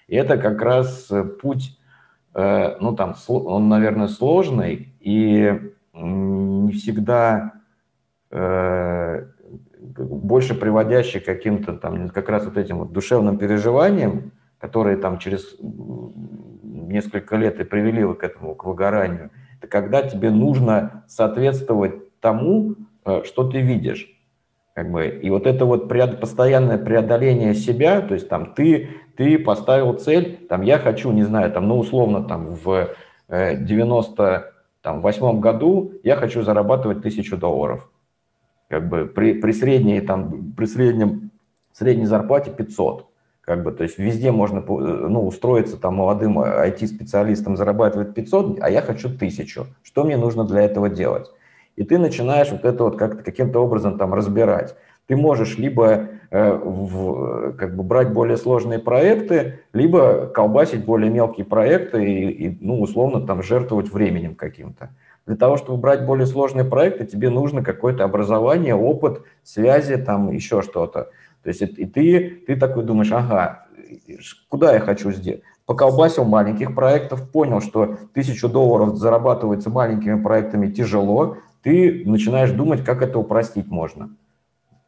[0.08, 1.78] И это как раз э, путь,
[2.36, 5.58] ну, там, он, наверное, сложный, и
[5.94, 7.54] не всегда
[9.98, 15.56] больше приводящий каким-то там как раз вот этим вот душевным переживаниям, которые там через
[16.64, 23.24] несколько лет и привели к этому, к выгоранию, это когда тебе нужно соответствовать тому, э,
[23.24, 24.10] что ты видишь.
[24.76, 29.94] Как бы, и вот это вот постоянное преодоление себя, то есть там ты, ты поставил
[29.94, 32.90] цель, там я хочу, не знаю, там, ну условно там в
[33.30, 37.90] 98 э, году я хочу зарабатывать тысячу долларов
[38.70, 41.32] как бы при, при средней, там, при среднем,
[41.74, 43.08] средней зарплате 500.
[43.42, 48.82] Как бы, то есть везде можно ну, устроиться там молодым IT-специалистом, зарабатывать 500, а я
[48.82, 49.68] хочу 1000.
[49.84, 51.30] Что мне нужно для этого делать?
[51.76, 54.76] И ты начинаешь вот это вот как-то каким-то образом там разбирать.
[55.08, 61.46] Ты можешь либо э, в, как бы брать более сложные проекты, либо колбасить более мелкие
[61.46, 64.90] проекты и, и ну, условно там жертвовать временем каким-то.
[65.28, 70.62] Для того, чтобы брать более сложные проекты, тебе нужно какое-то образование, опыт, связи, там еще
[70.62, 71.10] что-то.
[71.44, 73.68] То есть и ты, ты такой думаешь, ага,
[74.50, 75.42] куда я хочу сделать?
[75.66, 83.02] Поколбасил маленьких проектов, понял, что тысячу долларов зарабатывается маленькими проектами тяжело, ты начинаешь думать, как
[83.02, 84.12] это упростить можно.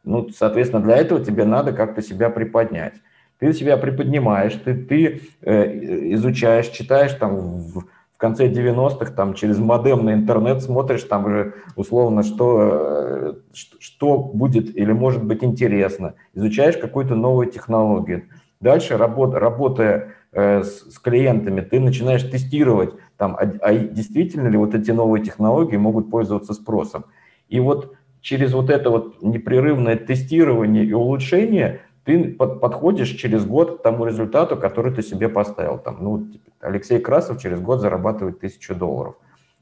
[0.04, 2.94] Ну, соответственно, для этого тебе надо как-то себя приподнять.
[3.40, 9.58] Ты себя приподнимаешь, ты, ты э, изучаешь, читаешь там в, в конце 90-х там через
[9.58, 13.34] модем на интернет смотришь, там уже условно, что, э,
[13.80, 18.26] что будет или может быть интересно, изучаешь какую-то новую технологию.
[18.60, 24.74] Дальше, работ, работая с, с клиентами, ты начинаешь тестировать, там, а, а действительно ли вот
[24.74, 27.04] эти новые технологии могут пользоваться спросом.
[27.48, 33.78] И вот через вот это вот непрерывное тестирование и улучшение ты под, подходишь через год
[33.78, 35.78] к тому результату, который ты себе поставил.
[35.78, 39.16] Там, ну, типа, Алексей Красов через год зарабатывает тысячу долларов.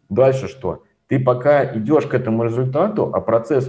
[0.09, 0.85] Дальше что?
[1.09, 3.69] Ты пока идешь к этому результату, а процесс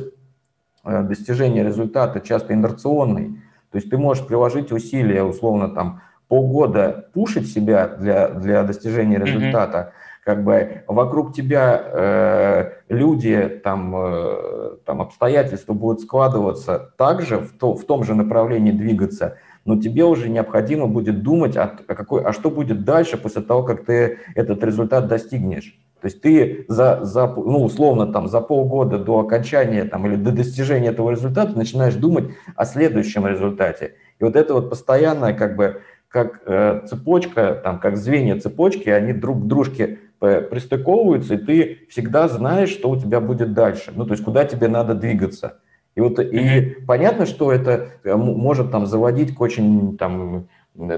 [0.84, 3.39] э, достижения результата часто инерционный,
[3.72, 9.78] то есть ты можешь приложить усилия, условно, там, полгода пушить себя для, для достижения результата,
[9.78, 17.54] mm-hmm как бы вокруг тебя э, люди, там, э, там обстоятельства будут складываться также, в,
[17.58, 22.24] то, в том же направлении двигаться, но тебе уже необходимо будет думать, а, а, какой,
[22.26, 25.80] а что будет дальше после того, как ты этот результат достигнешь.
[26.02, 30.34] То есть ты за, за, ну, условно там, за полгода до окончания там, или до
[30.34, 32.26] достижения этого результата начинаешь думать
[32.58, 33.96] о следующем результате.
[34.20, 39.13] И вот это вот постоянное как бы как э, цепочка, там, как звенья цепочки, они
[39.13, 44.13] друг к дружке пристыковываются, и ты всегда знаешь, что у тебя будет дальше, ну, то
[44.13, 45.60] есть куда тебе надо двигаться.
[45.98, 50.48] И вот и понятно, что это э, может там заводить к очень там,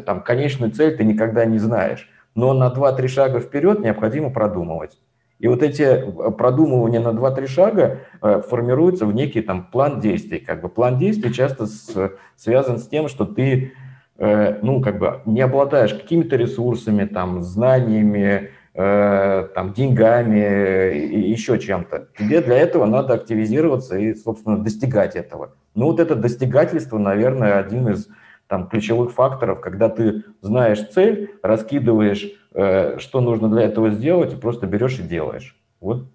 [0.06, 5.00] там конечную цель ты никогда не знаешь, но на 2-3 шага вперед необходимо продумывать.
[5.40, 10.40] И вот эти э, продумывания на 2-3 шага э, формируются в некий там план действий.
[10.40, 13.70] Как бы план действий часто с, связан с тем, что ты э,
[14.20, 18.50] ну, как бы не обладаешь какими-то ресурсами, там, знаниями,
[18.82, 22.08] Э, там, деньгами и еще чем-то.
[22.18, 25.56] Тебе для этого надо активизироваться и, собственно, достигать этого.
[25.76, 28.08] Ну, вот это достигательство, наверное, один из
[28.48, 34.38] там, ключевых факторов, когда ты знаешь цель, раскидываешь, э, что нужно для этого сделать, и
[34.38, 35.60] просто берешь и делаешь.
[35.82, 36.06] Вот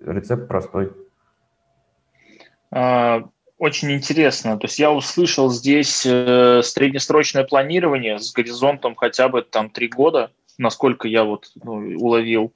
[0.00, 0.92] рецепт простой.
[2.70, 3.24] А,
[3.62, 4.58] очень интересно.
[4.58, 10.30] То есть я услышал здесь э, среднесрочное планирование с горизонтом хотя бы там три года–
[10.58, 12.52] насколько я вот ну, уловил,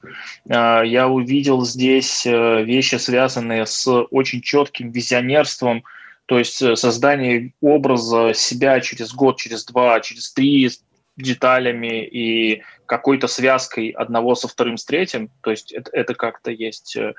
[0.49, 5.85] а, я увидел здесь э, вещи, связанные с очень четким визионерством,
[6.27, 10.71] то есть э, создание образа себя через год, через два, через три
[11.17, 15.31] деталями и какой-то связкой одного со вторым, с третьим.
[15.41, 16.97] То есть это, это как-то есть.
[16.97, 17.15] Э,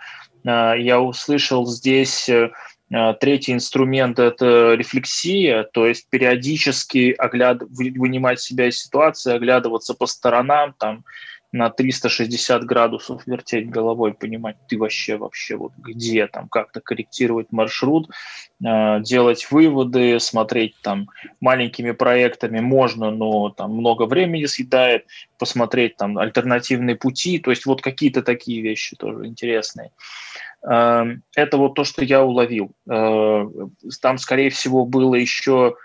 [0.46, 2.30] а, я услышал здесь
[2.90, 7.62] третий инструмент– это рефлексия, то есть периодически огляд...
[7.70, 11.04] вынимать себя из ситуации, оглядываться по сторонам, там,
[11.58, 18.10] на 360 градусов вертеть головой, понимать, ты вообще вообще вот где там, как-то корректировать маршрут,
[18.66, 21.10] а, делать выводы, смотреть там
[21.42, 25.06] маленькими проектами можно, но там много времени съедает,
[25.38, 29.92] посмотреть там альтернативные пути, то есть вот какие-то такие вещи тоже интересные.
[30.64, 32.72] Эм, это вот то, что я уловил.
[32.90, 33.46] Э,
[34.02, 35.76] там, скорее всего, было еще,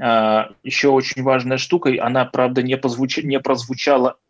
[0.00, 1.90] э, еще очень важная штука.
[2.00, 3.18] Она, правда, не, позвуч...
[3.18, 4.21] не прозвучала э,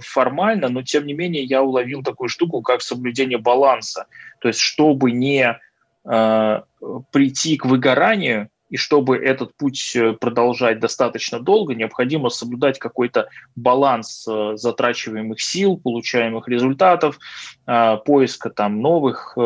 [0.00, 4.06] формально, но, тем не менее, я уловил такую штуку, как соблюдение баланса.
[4.40, 5.58] То есть, чтобы не
[6.04, 14.26] прийти к выгоранию, и чтобы этот путь э, продолжать достаточно долго, необходимо соблюдать какой-то баланс
[14.26, 17.18] э, затрачиваемых сил, получаемых результатов,
[17.66, 19.36] э, поиска там новых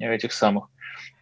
[0.00, 0.68] этих самых.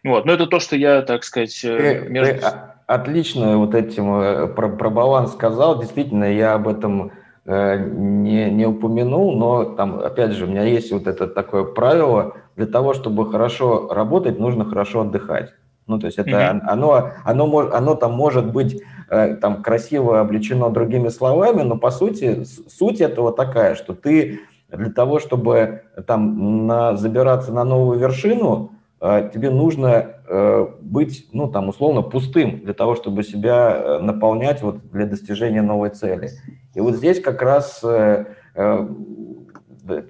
[0.05, 0.25] Вот.
[0.25, 2.35] Но это то, что я, так сказать, между...
[2.35, 2.45] Ты
[2.87, 5.81] отлично вот этим про, про баланс сказал.
[5.81, 7.11] Действительно, я об этом
[7.45, 12.67] не, не упомянул, но там, опять же, у меня есть вот это такое правило, для
[12.67, 15.53] того, чтобы хорошо работать, нужно хорошо отдыхать.
[15.87, 16.59] Ну, то есть это mm-hmm.
[16.67, 22.45] оно, оно, оно там может быть э, там красиво облечено другими словами, но по сути
[22.45, 29.29] суть этого такая, что ты для того, чтобы там на, забираться на новую вершину, э,
[29.33, 35.05] тебе нужно э, быть, ну, там, условно, пустым для того, чтобы себя наполнять вот для
[35.05, 36.29] достижения новой цели.
[36.73, 38.87] И вот здесь как раз это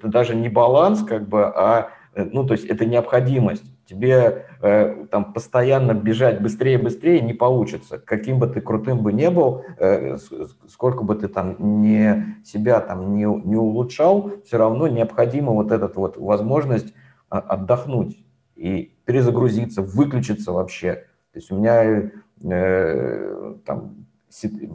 [0.04, 5.92] даже не баланс, как бы, а, ну, то есть это необходимость тебе э, там постоянно
[5.92, 7.98] бежать быстрее быстрее не получится.
[7.98, 10.16] Каким бы ты крутым бы не был, э,
[10.68, 15.90] сколько бы ты там не себя там не, не улучшал, все равно необходима вот эта
[15.94, 16.94] вот возможность
[17.28, 18.18] а, отдохнуть
[18.56, 21.06] и перезагрузиться, выключиться вообще.
[21.32, 22.10] То есть у меня
[22.42, 24.06] э, там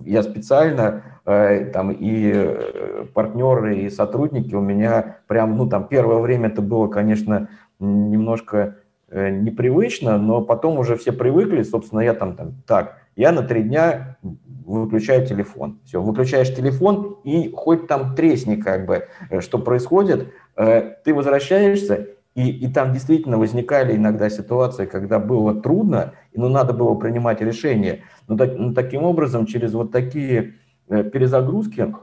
[0.05, 6.19] я специально э, там и э, партнеры, и сотрудники у меня прям, ну там первое
[6.19, 7.49] время это было, конечно,
[7.79, 8.75] немножко
[9.11, 13.63] Э, непривычно, но потом уже все привыкли, собственно, я там, там так, я на три
[13.63, 14.17] дня
[14.65, 15.79] выключаю телефон.
[15.83, 19.07] Все, выключаешь телефон, и хоть там тресни как бы,
[19.39, 26.39] что происходит, ты возвращаешься, и, и там действительно возникали иногда ситуации, когда было трудно, и
[26.39, 28.03] ну, надо было принимать решение.
[28.27, 30.55] Но, так, но таким образом, через вот такие
[30.87, 31.93] э, перезагрузки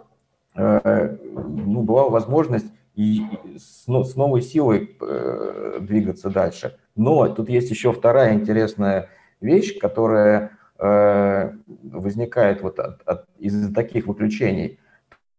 [0.57, 3.22] э, ну, была возможность и
[3.57, 6.77] с, ну, с новой силой э, двигаться дальше.
[6.97, 9.09] Но тут есть еще вторая интересная
[9.41, 11.53] вещь, которая э,
[11.85, 14.81] возникает вот от, от, из таких выключений.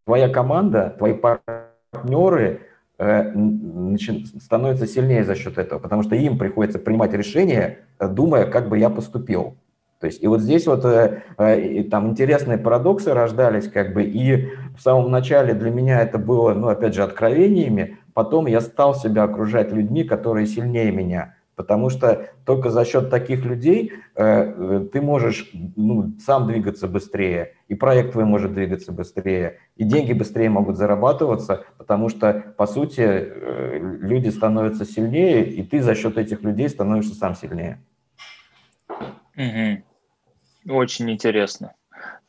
[0.05, 2.61] Твоя команда, твои партнеры
[2.99, 8.79] становятся сильнее за счет этого, потому что им приходится принимать решения, э, думая, как бы
[8.79, 9.55] я поступил.
[9.99, 14.49] То есть и вот здесь вот э, э, там интересные парадоксы рождались, как бы, и
[14.75, 19.23] в самом начале для меня это было, ну, опять же, откровениями, потом я стал себя
[19.23, 25.49] окружать людьми, которые сильнее меня, потому что только за счет таких людей э, ты можешь
[25.75, 31.65] ну, сам двигаться быстрее, и проект твой может двигаться быстрее, и деньги быстрее могут зарабатываться,
[31.79, 37.15] потому что, по сути, э, люди становятся сильнее, и ты за счет этих людей становишься
[37.15, 37.81] сам сильнее.
[39.35, 40.75] Угу.
[40.75, 41.73] Очень интересно.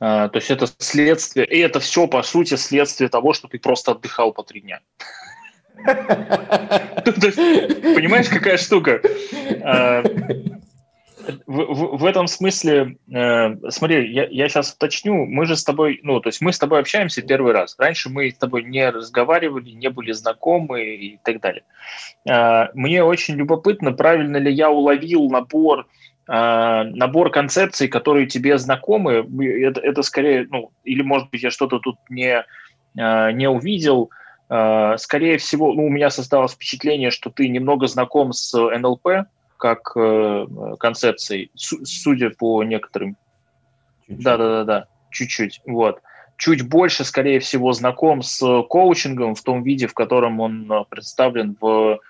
[0.00, 3.92] А, то есть это следствие, и это все, по сути, следствие того, что ты просто
[3.92, 4.80] отдыхал по три дня.
[7.04, 9.00] Понимаешь, какая штука?
[9.62, 10.02] А,
[11.46, 16.40] в, этом смысле, э, смотри, я, сейчас уточню, мы же с тобой, ну, то есть
[16.40, 17.74] мы с тобой общаемся первый раз.
[17.78, 21.64] Раньше мы с тобой не разговаривали, не были знакомы и так далее.
[22.28, 25.86] Э, мне очень любопытно, правильно ли я уловил набор,
[26.28, 29.26] э, набор концепций, которые тебе знакомы.
[29.62, 32.44] Это, это скорее, ну, или, может быть, я что-то тут не,
[32.96, 34.10] э, не увидел.
[34.10, 39.28] Э, скорее всего, ну, у меня создалось впечатление, что ты немного знаком с НЛП
[39.59, 40.46] как э,
[40.78, 43.16] концепцией, судя по некоторым.
[44.07, 45.61] Да-да-да-да, чуть-чуть.
[45.66, 46.01] Вот.
[46.38, 51.57] Чуть больше, скорее всего, знаком с коучингом в том виде, в котором он э, представлен
[51.61, 52.01] в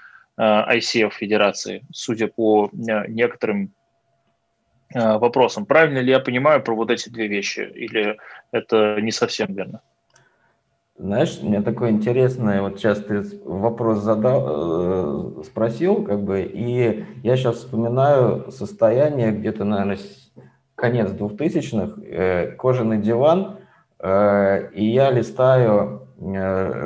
[0.40, 3.72] ICF Федерации, судя по некоторым
[4.94, 5.66] вопросам.
[5.66, 8.18] Правильно ли я понимаю про вот эти две вещи, или
[8.52, 9.80] это не совсем верно?
[10.98, 17.36] Знаешь, мне такой интересный, вот сейчас ты вопрос задал, э, спросил, как бы, и я
[17.36, 19.98] сейчас вспоминаю состояние где-то, наверное,
[20.74, 23.58] конец 2000-х, э, кожаный диван,
[24.00, 26.08] э, и я листаю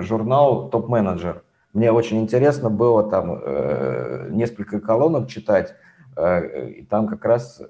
[0.03, 1.43] журнал «Топ-менеджер».
[1.73, 3.41] Мне очень интересно было там
[4.37, 5.75] несколько колонок читать,
[6.21, 7.63] и там как раз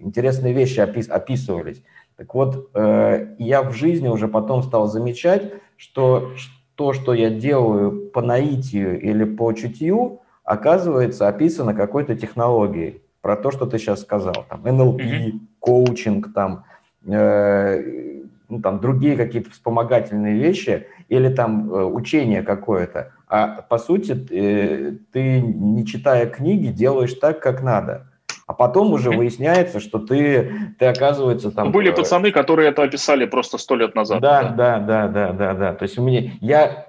[0.00, 1.82] интересные вещи опис описывались.
[2.20, 6.32] Так вот, э, я в жизни уже потом стал замечать, что
[6.74, 13.00] то, что я делаю по наитию или по чутью, оказывается описано какой-то технологией.
[13.22, 14.34] Про то, что ты сейчас сказал.
[14.50, 15.38] Там NLP, mm-hmm.
[15.60, 16.64] коучинг, там,
[17.06, 23.12] э, ну, там другие какие-то вспомогательные вещи или там э, учение какое-то.
[23.28, 28.09] А по сути, э, ты, не читая книги, делаешь так, как надо.
[28.50, 31.70] А потом уже выясняется, что ты, ты оказывается там...
[31.70, 34.20] Были э, пацаны, которые это описали просто сто лет назад.
[34.20, 35.74] Да, да, да, да, да, да.
[35.74, 36.84] То есть у меня я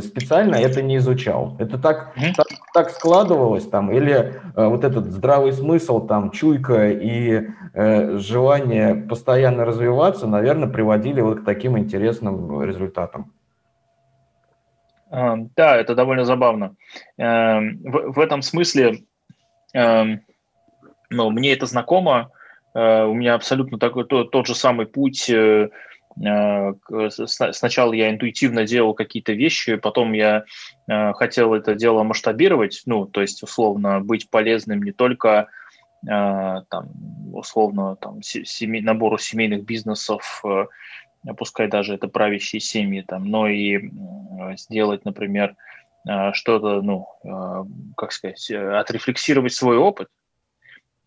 [0.00, 1.54] специально это не изучал.
[1.60, 7.50] Это так, так, так складывалось там, или э, вот этот здравый смысл, там, чуйка и
[7.72, 13.32] э, желание постоянно развиваться, наверное, приводили вот к таким интересным результатам.
[15.08, 16.74] Да, это довольно забавно.
[17.16, 19.04] Эм, в, в этом смысле
[21.10, 22.30] но мне это знакомо,
[22.74, 25.28] э, у меня абсолютно такой тот, тот же самый путь.
[25.30, 25.68] Э,
[26.24, 26.72] э,
[27.08, 30.44] сначала я интуитивно делал какие-то вещи, потом я
[30.86, 35.48] хотел это дело масштабировать, ну, то есть, условно, быть полезным не только
[36.02, 36.88] там,
[37.32, 40.42] условно, там, семей, набору семейных бизнесов,
[41.36, 43.90] пускай даже это правящие семьи, там, но и
[44.56, 45.56] сделать, например,
[46.32, 47.08] что-то, ну,
[47.96, 50.08] как сказать, отрефлексировать свой опыт,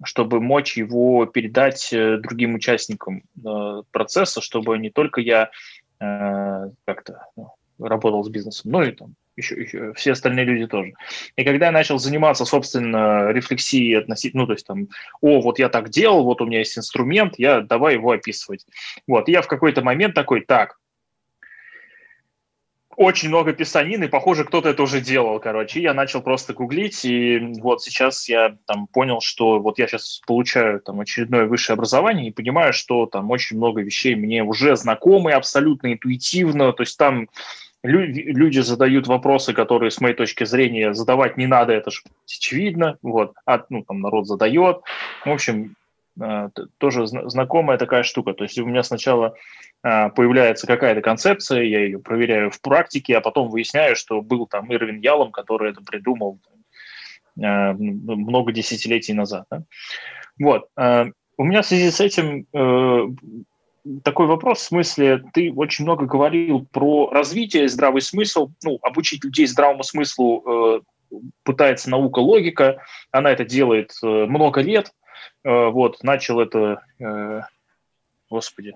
[0.04, 5.50] чтобы мочь его передать э, другим участникам э, процесса, чтобы не только я
[6.00, 10.94] э, как-то ну, работал с бизнесом, но и там еще, еще все остальные люди тоже.
[11.36, 14.88] И когда я начал заниматься, собственно, рефлексией относительно, ну, то есть там,
[15.22, 18.66] о, вот я так делал, вот у меня есть инструмент, я давай его описывать.
[19.08, 20.79] Вот, и я в какой-то момент такой, так,
[23.00, 25.80] очень много писанины, похоже, кто-то это уже делал, короче.
[25.80, 30.22] И я начал просто гуглить, и вот сейчас я там понял, что вот я сейчас
[30.28, 35.32] получаю там очередное высшее образование и понимаю, что там очень много вещей мне уже знакомы
[35.32, 37.30] абсолютно интуитивно, то есть там
[37.84, 43.32] люди задают вопросы, которые, с моей точки зрения, задавать не надо, это же очевидно, вот,
[43.46, 44.82] а, ну, там народ задает.
[45.24, 45.78] В общем,
[46.78, 48.34] тоже знакомая такая штука.
[48.34, 49.36] То есть у меня сначала
[49.82, 55.00] появляется какая-то концепция, я ее проверяю в практике, а потом выясняю, что был там Ирвин
[55.00, 56.40] Ялом, который это придумал
[57.36, 59.46] много десятилетий назад.
[59.50, 59.64] Да?
[60.40, 60.68] Вот.
[61.38, 62.46] У меня в связи с этим
[64.04, 69.48] такой вопрос, в смысле, ты очень много говорил про развитие, здравый смысл, ну, обучить людей
[69.48, 70.44] здравому смыслу
[71.12, 74.92] э, пытается наука логика, она это делает э, много лет, э,
[75.44, 77.42] вот, начал это, э,
[78.30, 78.74] господи,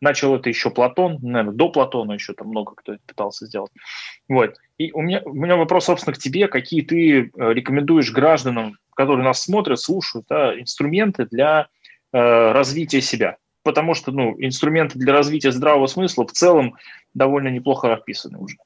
[0.00, 3.72] начал это еще Платон, наверное, до Платона еще там много кто это пытался сделать,
[4.28, 8.78] вот, и у меня, у меня вопрос, собственно, к тебе, какие ты э, рекомендуешь гражданам,
[8.94, 11.68] которые нас смотрят, слушают, да, инструменты для
[12.12, 16.76] э, развития себя, потому что ну, инструменты для развития здравого смысла в целом
[17.14, 18.56] довольно неплохо описаны уже.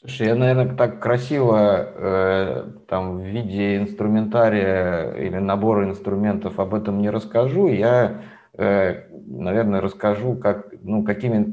[0.00, 7.02] Слушай, я, наверное, так красиво э, там в виде инструментария или набора инструментов об этом
[7.02, 7.68] не расскажу.
[7.68, 8.22] Я,
[8.56, 11.52] э, наверное, расскажу, как, ну, какими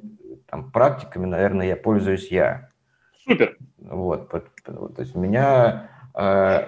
[0.50, 2.70] там, практиками, наверное, я пользуюсь я.
[3.26, 3.58] Супер.
[3.80, 4.44] Вот, то
[4.98, 6.68] есть у меня э,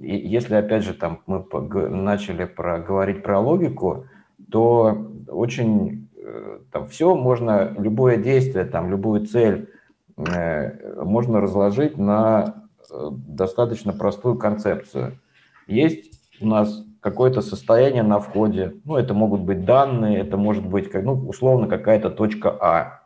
[0.00, 1.44] если, опять же, там мы
[1.90, 4.06] начали про, говорить про логику,
[4.48, 9.73] то очень э, там все можно, любое действие, там, любую цель
[10.16, 15.18] можно разложить на э, достаточно простую концепцию.
[15.66, 20.92] Есть у нас какое-то состояние на входе, ну, это могут быть данные, это может быть,
[20.94, 23.00] ну, условно, какая-то точка А.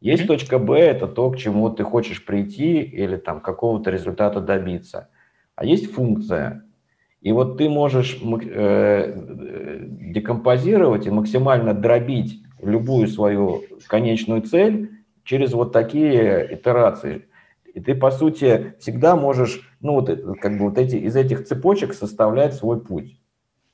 [0.00, 5.08] Есть точка Б, это то, к чему ты хочешь прийти или там какого-то результата добиться–
[5.60, 6.64] а есть функция.
[7.20, 9.12] И вот ты можешь э,
[10.14, 14.90] декомпозировать и максимально дробить любую свою конечную цель
[15.30, 17.28] через вот такие итерации.
[17.72, 20.10] И ты, по сути, всегда можешь, ну, вот,
[20.40, 23.16] как бы вот эти, из этих цепочек составлять свой путь.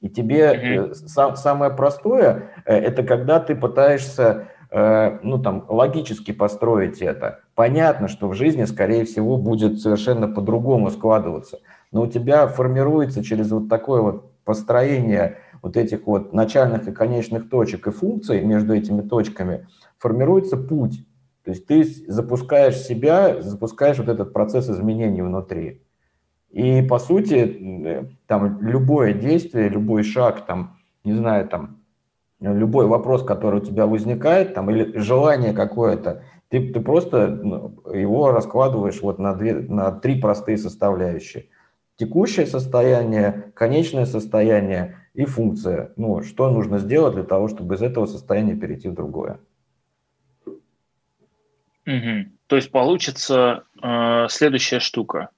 [0.02, 0.94] И тебе mm-hmm.
[0.94, 7.40] сам, самое простое, э, это когда ты пытаешься, э, ну, там, логически построить это.
[7.54, 11.61] Понятно, что в жизни, скорее всего, будет совершенно по-другому складываться
[11.92, 17.48] но у тебя формируется через вот такое вот построение вот этих вот начальных и конечных
[17.48, 19.66] точек и функций между этими точками,
[19.98, 21.07] формируется путь.
[21.47, 25.80] То есть ты запускаешь себя, запускаешь вот этот процесс изменений внутри.
[26.51, 31.78] И по сути, там любое действие, любой шаг, там, не знаю, там,
[32.40, 38.32] любой вопрос, который у тебя возникает, там, или желание какое-то, ты, ты просто ну, его
[38.32, 41.47] раскладываешь вот на, две, на три простые составляющие
[41.97, 45.92] текущее состояние, конечное состояние и функция.
[45.97, 49.38] Ну, что нужно сделать для того, чтобы из этого состояния перейти в другое.
[51.87, 52.26] Угу.
[52.49, 55.30] То есть получится э, следующая штука.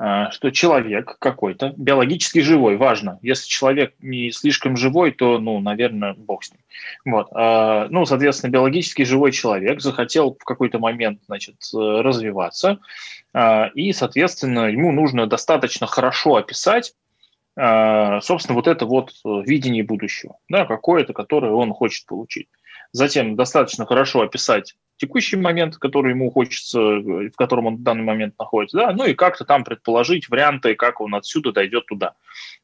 [0.00, 3.18] А, что человек какой-то, биологически живой, важно.
[3.20, 6.60] Если человек не слишком живой, то, ну, наверное, бог с ним.
[7.04, 7.28] Вот.
[7.32, 12.78] А, ну, соответственно, биологически живой человек захотел в какой-то момент, значит, развиваться,
[13.34, 16.94] а, и, соответственно, ему нужно достаточно хорошо описать,
[17.56, 22.46] собственно, вот это вот видение будущего, да, какое-то, которое он хочет получить.
[22.92, 28.34] Затем достаточно хорошо описать текущий момент, который ему хочется, в котором он в данный момент
[28.38, 32.14] находится, да, ну и как-то там предположить варианты, как он отсюда дойдет туда.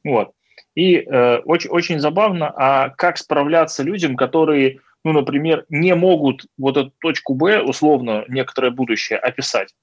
[0.05, 0.33] Вот.
[0.75, 6.77] И э, очень, очень забавно, а как справляться людям, которые, ну, например, не могут вот
[6.77, 9.75] эту точку Б, условно, некоторое будущее описать,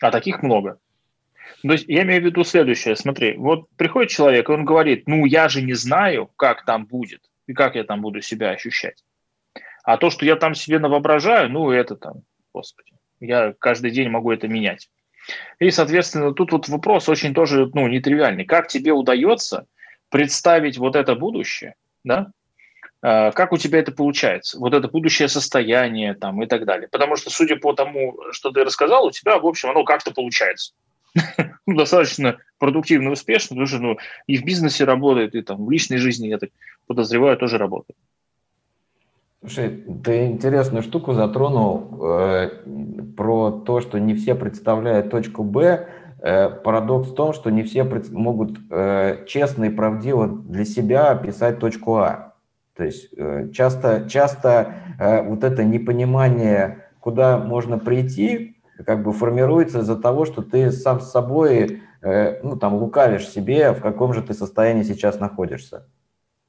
[0.00, 0.78] а таких много.
[1.62, 5.24] То есть я имею в виду следующее, смотри, вот приходит человек, и он говорит, ну,
[5.24, 9.02] я же не знаю, как там будет, и как я там буду себя ощущать.
[9.88, 12.16] А то, что я там себе навоображаю, ну, это там,
[12.52, 14.90] господи, я каждый день могу это менять.
[15.60, 18.44] И, соответственно, тут вот вопрос очень тоже, ну, нетривиальный.
[18.44, 19.64] Как тебе удается
[20.10, 21.74] представить вот это будущее,
[22.04, 22.32] да?
[23.00, 24.58] А, как у тебя это получается?
[24.58, 26.88] Вот это будущее состояние там и так далее.
[26.88, 30.74] Потому что, судя по тому, что ты рассказал, у тебя, в общем, оно как-то получается.
[31.66, 35.96] Ну, достаточно продуктивно успешно, потому что ну, и в бизнесе работает, и там в личной
[35.96, 36.50] жизни, я так
[36.86, 37.96] подозреваю, тоже работает.
[39.40, 42.50] Слушай, ты интересную штуку затронул э,
[43.16, 45.86] про то, что не все представляют точку Б.
[46.20, 51.10] Э, парадокс в том, что не все пред, могут э, честно и правдиво для себя
[51.10, 52.34] описать точку А.
[52.76, 59.80] То есть э, часто, часто э, вот это непонимание, куда можно прийти, как бы формируется
[59.80, 64.22] из-за того, что ты сам с собой, э, ну там лукавишь себе, в каком же
[64.22, 65.86] ты состоянии сейчас находишься.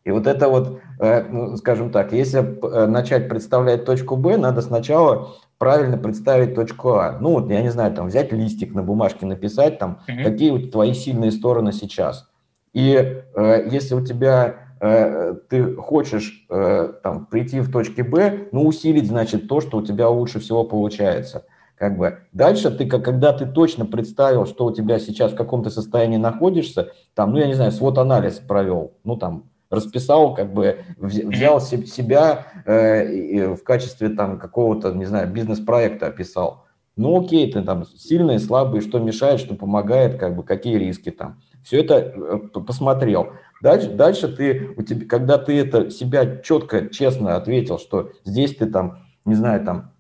[0.06, 4.62] И вот это вот, э, ну, скажем так, если э, начать представлять точку Б, надо
[4.62, 7.18] сначала правильно представить точку А.
[7.20, 10.24] Ну, вот, я не знаю, там взять листик на бумажке, написать там, угу.
[10.24, 12.30] какие вот твои сильные стороны сейчас.
[12.74, 18.66] И э, если у тебя э, ты хочешь э, там, прийти в точке Б, ну,
[18.66, 21.46] усилить, значит, то, что у тебя лучше всего получается.
[21.76, 22.20] Как бы.
[22.34, 27.32] Дальше ты, когда ты точно представил, что у тебя сейчас в каком-то состоянии находишься, там,
[27.32, 33.64] ну, я не знаю, свод-анализ провел, ну, там, расписал, как бы взял себя э, в
[33.64, 36.66] качестве там какого-то, не знаю, бизнес-проекта описал.
[36.96, 41.42] Ну окей, ты там сильный, слабый, что мешает, что помогает, как бы какие риски там.
[41.64, 43.34] Все это э, посмотрел.
[43.62, 48.66] Дальше, дальше ты, у тебя, когда ты это себя четко, честно ответил, что здесь ты
[48.66, 49.94] там, не знаю, там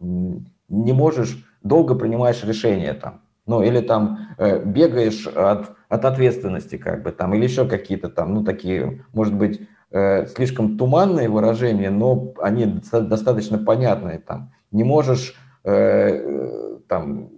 [0.00, 7.02] не можешь, долго принимаешь решения там, ну или там э, бегаешь от от ответственности, как
[7.02, 12.32] бы там, или еще какие-то там, ну, такие, может быть, э, слишком туманные выражения, но
[12.40, 14.18] они достаточно понятные.
[14.18, 15.34] Там, не можешь
[15.64, 17.28] э, там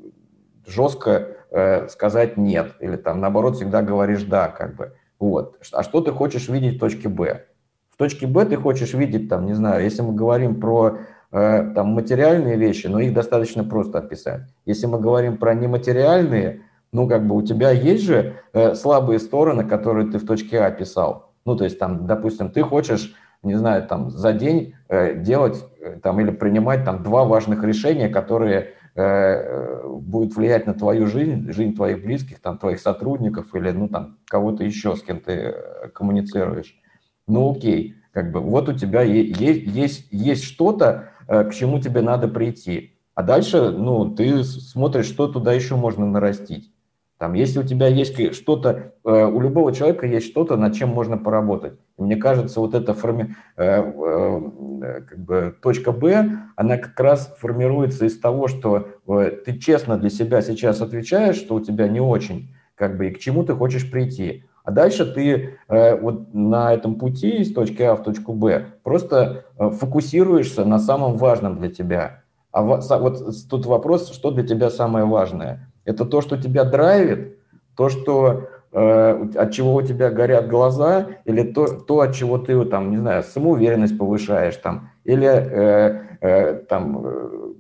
[0.69, 4.93] жестко э, сказать нет, или там, наоборот, всегда говоришь да, как бы.
[5.19, 5.59] Вот.
[5.73, 7.47] А что ты хочешь видеть в точке Б?
[7.91, 10.99] В точке Б ты хочешь видеть, там, не знаю, если мы говорим про э,
[11.35, 14.43] там, материальные вещи, но их достаточно просто описать.
[14.67, 16.61] Если мы говорим про нематериальные,
[16.93, 20.71] ну, как бы у тебя есть же э, слабые стороны, которые ты в точке А
[20.71, 21.33] писал.
[21.45, 25.99] Ну, то есть, там, допустим, ты хочешь, не знаю, там, за день э, делать э,
[26.01, 31.75] там, или принимать там два важных решения, которые э, будут влиять на твою жизнь, жизнь
[31.75, 36.81] твоих близких, там, твоих сотрудников или, ну, там, кого-то еще, с кем ты э, коммуницируешь.
[37.27, 42.01] Ну, окей, как бы вот у тебя есть, есть, есть что-то, э, к чему тебе
[42.01, 42.95] надо прийти.
[43.15, 46.73] А дальше, ну, ты смотришь, что туда еще можно нарастить.
[47.19, 51.17] Там, если у тебя есть что-то, э, у любого человека есть что-то, над чем можно
[51.17, 51.75] поработать.
[51.97, 58.07] Мне кажется, вот эта форми, э, э, как бы, точка Б, она как раз формируется
[58.07, 62.97] из того, что ты честно для себя сейчас отвечаешь, что у тебя не очень, как
[62.97, 64.45] бы, и к чему ты хочешь прийти.
[64.65, 70.65] А дальше ты вот на этом пути из точки А в точку Б просто фокусируешься
[70.65, 72.23] на самом важном для тебя.
[72.51, 77.39] А вот тут вопрос, что для тебя самое важное– это то, что тебя драйвит,
[77.77, 82.65] то, что э, от чего у тебя горят глаза, или то, то, от чего ты,
[82.65, 87.53] там, не знаю, самоуверенность повышаешь, там, или, э, э, там, э,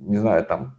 [0.00, 0.76] не знаю, там,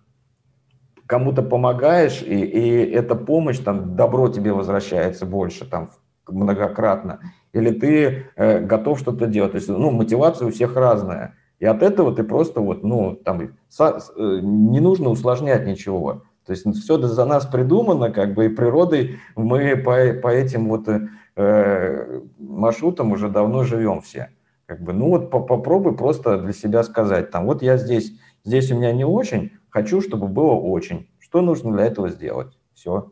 [1.14, 5.92] кому-то помогаешь, и, и эта помощь, там, добро тебе возвращается больше, там,
[6.28, 7.20] многократно,
[7.54, 9.52] или ты э, готов что-то делать.
[9.52, 11.36] То есть, ну, мотивация у всех разная.
[11.60, 16.24] И от этого ты просто вот, ну, там, со, э, не нужно усложнять ничего.
[16.48, 20.68] То есть ну, все за нас придумано, как бы и природой мы по, по этим
[20.68, 20.88] вот
[21.36, 24.30] э, маршрутам уже давно живем все.
[24.66, 28.72] Как бы, ну вот по, попробуй просто для себя сказать, там, вот я здесь, здесь
[28.72, 31.10] у меня не очень, хочу, чтобы было очень.
[31.20, 32.58] Что нужно для этого сделать?
[32.74, 33.12] Все.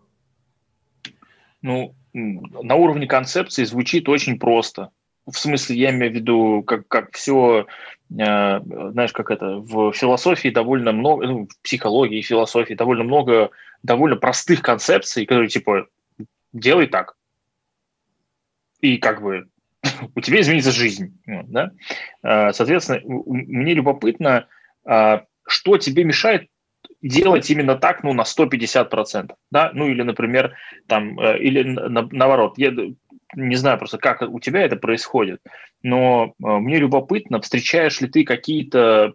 [1.61, 4.91] Ну, на уровне концепции звучит очень просто.
[5.25, 7.65] В смысле, я имею в виду, как, как все
[8.19, 13.51] Э, знаешь, как это, в философии довольно много, ну, в психологии и философии довольно много
[13.83, 15.87] довольно простых концепций, которые типа
[16.51, 17.15] делай так.
[18.81, 19.47] И как бы
[20.15, 21.17] у тебя изменится жизнь.
[21.25, 21.71] Да?
[22.21, 24.47] Э, соответственно, мне любопытно,
[24.83, 26.47] а, что тебе мешает
[27.01, 30.55] делать именно так, ну, на 150%, да, ну, или, например,
[30.87, 35.41] там, э, или на, наоборот, не знаю просто, как у тебя это происходит,
[35.83, 39.13] но э, мне любопытно, встречаешь ли ты какие-то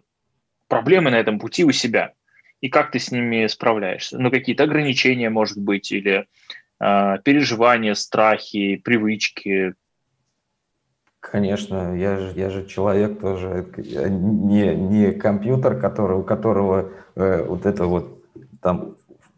[0.67, 2.13] проблемы на этом пути у себя,
[2.61, 4.19] и как ты с ними справляешься?
[4.19, 6.27] Ну, какие-то ограничения, может быть, или
[6.79, 9.73] э, переживания, страхи, привычки?
[11.31, 17.65] Конечно, я же, я же человек тоже, не, не компьютер, который, у которого э, вот
[17.65, 18.23] это вот
[18.61, 18.95] там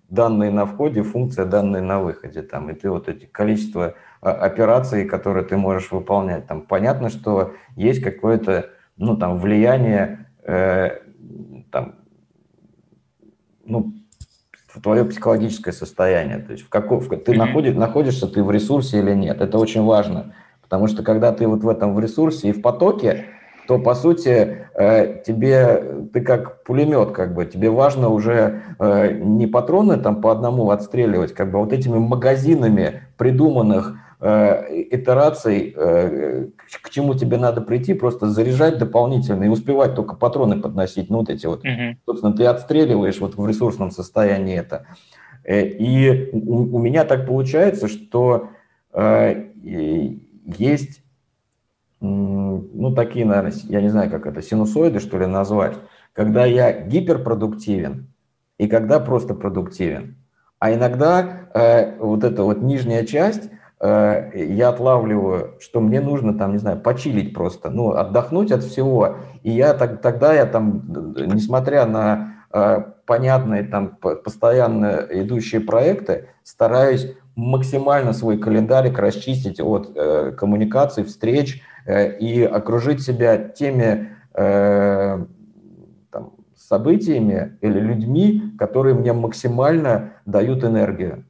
[0.10, 5.06] данные на входе, функция данные на выходе, там, и ты вот эти количество а, операций,
[5.06, 6.48] которые ты можешь выполнять.
[6.48, 11.00] Там понятно, что есть какое-то ну, там, влияние э,
[11.72, 11.96] там,
[13.66, 13.94] ну,
[14.68, 16.40] в твое психологическое состояние.
[16.40, 19.42] То есть в каком, ты находишь, находишься ты в ресурсе или нет.
[19.42, 20.36] Это очень важно.
[20.70, 23.26] Потому что когда ты вот в этом в ресурсе и в потоке,
[23.67, 29.47] то по сути э, тебе ты как пулемет, как бы тебе важно уже э, не
[29.47, 37.13] патроны там по одному отстреливать, как бы вот этими магазинами придуманных Э, итераций, к чему
[37.13, 41.63] тебе надо прийти, просто заряжать дополнительно и успевать только патроны подносить, ну вот эти вот,
[41.63, 41.95] uh-huh.
[42.05, 44.88] собственно, ты отстреливаешь вот в ресурсном состоянии это.
[45.49, 48.49] И у меня так получается, что
[50.58, 51.04] есть,
[52.00, 55.78] ну, такие, наверное, я не знаю, как это, синусоиды, что ли, назвать,
[56.14, 58.08] когда я гиперпродуктивен
[58.58, 60.16] и когда просто продуктивен.
[60.60, 66.52] А иногда э, вот эта вот нижняя часть, э, я отлавливаю, что мне нужно там,
[66.52, 69.16] не знаю, почилить просто, ну, отдохнуть от всего.
[69.43, 70.84] И я так, тогда я там,
[71.16, 80.32] несмотря на э, понятные там постоянно идущие проекты, стараюсь максимально свой календарик расчистить от э,
[80.38, 85.26] коммуникаций, встреч э, и окружить себя теми э,
[86.12, 91.26] там, событиями или людьми, которые мне максимально дают энергию.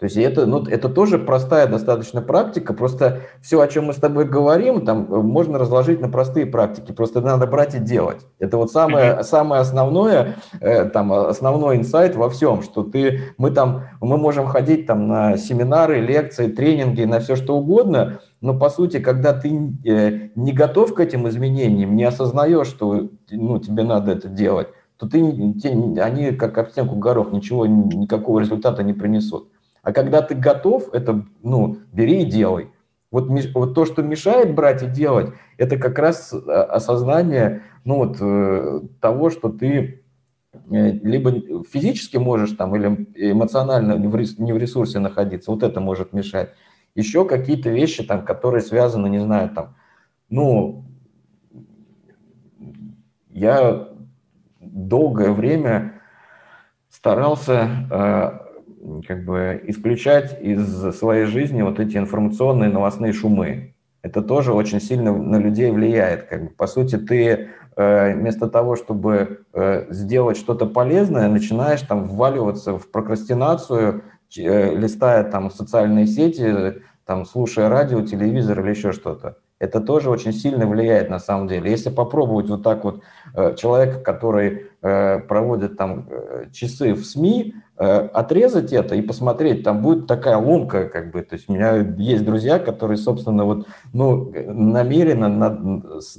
[0.00, 3.96] То есть это, ну, это тоже простая достаточно практика, просто все, о чем мы с
[3.96, 8.26] тобой говорим, там можно разложить на простые практики, просто надо брать и делать.
[8.38, 9.22] Это вот самое, mm-hmm.
[9.24, 14.86] самое основное, э, там, основной инсайт во всем, что ты, мы там, мы можем ходить
[14.86, 19.50] там на семинары, лекции, тренинги, на все что угодно, но по сути, когда ты
[19.84, 25.06] э, не готов к этим изменениям, не осознаешь, что ну, тебе надо это делать, то
[25.06, 25.68] ты, те,
[26.02, 29.50] они как об стенку горох, ничего, никакого результата не принесут.
[29.82, 32.70] А когда ты готов, это, ну, бери и делай.
[33.10, 38.18] Вот, вот то, что мешает брать и делать, это как раз а, осознание, ну, вот,
[38.20, 40.04] э, того, что ты
[40.52, 46.50] э, либо физически можешь там, или эмоционально не в ресурсе находиться, вот это может мешать.
[46.94, 49.76] Еще какие-то вещи, там, которые связаны, не знаю, там,
[50.28, 50.84] ну,
[53.28, 53.88] я
[54.60, 56.00] долгое время
[56.88, 58.49] старался э,
[59.06, 63.74] как бы исключать из своей жизни вот эти информационные новостные шумы.
[64.02, 66.24] Это тоже очень сильно на людей влияет.
[66.24, 72.04] Как бы, по сути, ты э, вместо того, чтобы э, сделать что-то полезное, начинаешь там
[72.04, 74.02] вваливаться в прокрастинацию,
[74.38, 79.36] э, листая там социальные сети, там, слушая радио, телевизор или еще что-то.
[79.58, 81.70] Это тоже очень сильно влияет на самом деле.
[81.70, 83.02] Если попробовать вот так вот
[83.58, 86.08] человека, который проводит там
[86.50, 91.48] часы в СМИ, отрезать это и посмотреть, там будет такая ломка, как бы, то есть
[91.48, 95.62] у меня есть друзья, которые, собственно, вот, ну, намеренно над,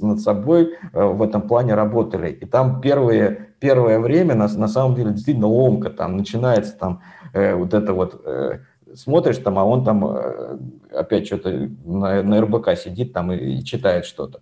[0.00, 4.96] над собой э, в этом плане работали, и там первые, первое время, на, на самом
[4.96, 7.00] деле, действительно ломка, там начинается там
[7.32, 8.58] э, вот это вот, э,
[8.96, 10.58] смотришь там, а он там э,
[10.92, 14.40] опять что-то на, на РБК сидит там и, и читает что-то.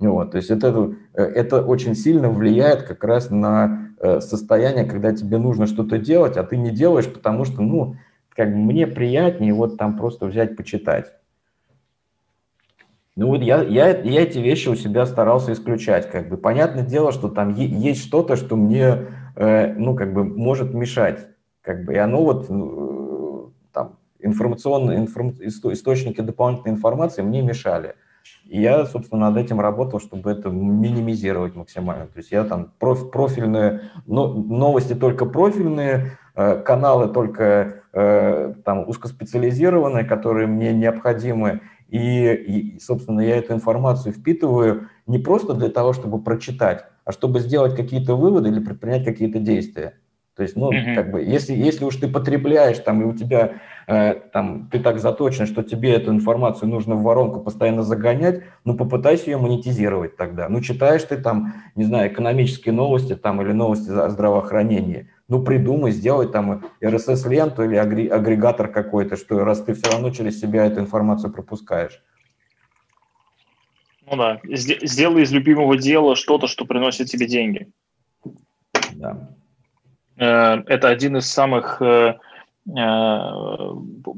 [0.00, 5.12] Вот, то есть это, э, это очень сильно влияет как раз на э, состояние, когда
[5.12, 7.96] тебе нужно что-то делать, а ты не делаешь, потому что, ну,
[8.28, 11.12] как мне приятнее вот там просто взять, почитать.
[13.16, 16.08] Ну вот я, я, я эти вещи у себя старался исключать.
[16.08, 20.72] Как бы понятное дело, что там есть что-то, что мне, э, ну, как бы может
[20.72, 21.26] мешать.
[21.62, 27.96] Как бы, и оно вот, ну, там, информационные информ, источники дополнительной информации мне мешали.
[28.44, 32.06] Я, собственно, над этим работал, чтобы это минимизировать максимально.
[32.06, 38.88] То есть я там проф, профильные, но, новости только профильные, э, каналы только э, там
[38.88, 41.60] узкоспециализированные, которые мне необходимы.
[41.88, 47.40] И, и, собственно, я эту информацию впитываю не просто для того, чтобы прочитать, а чтобы
[47.40, 49.94] сделать какие-то выводы или предпринять какие-то действия.
[50.38, 50.94] То есть, ну, mm-hmm.
[50.94, 53.54] как бы, если, если уж ты потребляешь там, и у тебя
[53.88, 58.76] э, там, ты так заточен, что тебе эту информацию нужно в воронку постоянно загонять, ну,
[58.76, 60.48] попытайся ее монетизировать тогда.
[60.48, 65.90] Ну, читаешь ты там, не знаю, экономические новости там или новости о здравоохранении, ну, придумай,
[65.90, 71.32] сделай там RSS-ленту или агрегатор какой-то, что раз ты все равно через себя эту информацию
[71.32, 72.00] пропускаешь.
[74.08, 77.72] Ну да, сделай из любимого дела что-то, что приносит тебе деньги.
[78.92, 79.34] Да.
[80.18, 82.14] Э, это один из самых э,
[82.76, 83.20] э,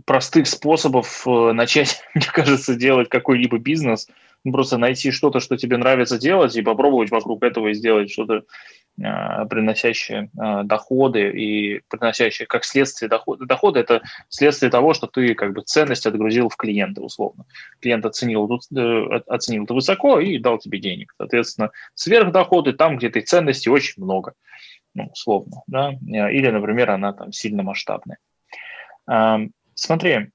[0.06, 4.08] простых способов начать, мне кажется, делать какой-либо бизнес.
[4.42, 8.44] Ну, просто найти что-то, что тебе нравится делать, и попробовать вокруг этого и сделать что-то,
[8.96, 10.30] приносящее
[10.64, 13.46] доходы и приносящее как следствие доходы.
[13.46, 17.44] Доходы– это следствие того, что ты как бы ценность отгрузил в клиента, условно.
[17.80, 18.50] Клиент оценил,
[19.26, 21.14] оценил это высоко и дал тебе денег.
[21.16, 24.34] Соответственно, сверхдоходы там, где ты ценности очень много
[24.94, 28.18] ну, условно, да, или, например, она там сильно масштабная.
[29.74, 30.30] Смотри,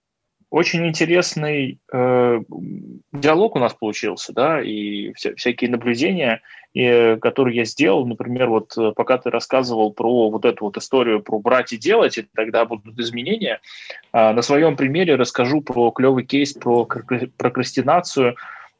[0.56, 2.42] очень интересный э,
[3.12, 6.42] диалог у нас получился, да, и вся, всякие наблюдения,
[6.74, 11.22] и, которые я сделал, например, вот э, пока ты рассказывал про вот эту вот историю
[11.22, 13.60] про брать и делать, и тогда будут изменения,
[14.14, 18.36] э, на своем примере расскажу про клевый кейс про прокрастинацию,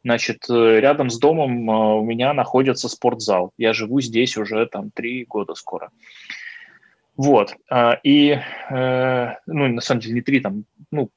[0.06, 3.54] Значит, э, рядом с домом э, у меня находится спортзал.
[3.58, 5.90] Я живу здесь уже там три года скоро.
[7.18, 7.56] Вот.
[7.72, 8.38] А, и,
[8.70, 11.10] э, ну, на самом деле, не три, там, ну,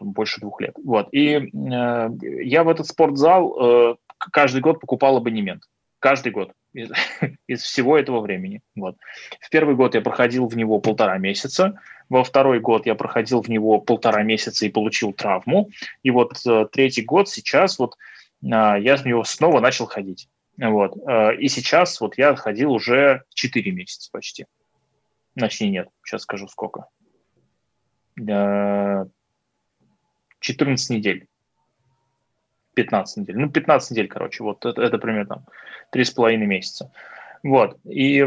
[0.00, 0.74] больше двух лет.
[0.82, 1.08] Вот.
[1.12, 5.64] И я в этот спортзал каждый год покупал абонемент.
[5.98, 6.52] Каждый год.
[6.72, 6.90] из,
[7.46, 8.62] из всего этого времени.
[8.74, 8.96] Вот.
[9.40, 11.78] В первый год я проходил в него полтора месяца,
[12.08, 15.68] во второй год я проходил в него полтора месяца и получил травму,
[16.02, 20.28] и вот э, третий год сейчас вот э, я в него снова начал ходить.
[20.58, 20.96] Вот.
[21.08, 24.46] Э, и сейчас вот я ходил уже 4 месяца почти.
[25.34, 26.86] Точнее, нет, сейчас скажу сколько.
[28.16, 28.90] 14
[30.40, 31.26] э, недель.
[32.74, 33.36] 15 недель.
[33.38, 35.44] Ну, 15 недель, короче, вот это, это примерно
[35.90, 36.92] три с половиной месяца.
[37.42, 37.78] Вот.
[37.84, 38.26] И э,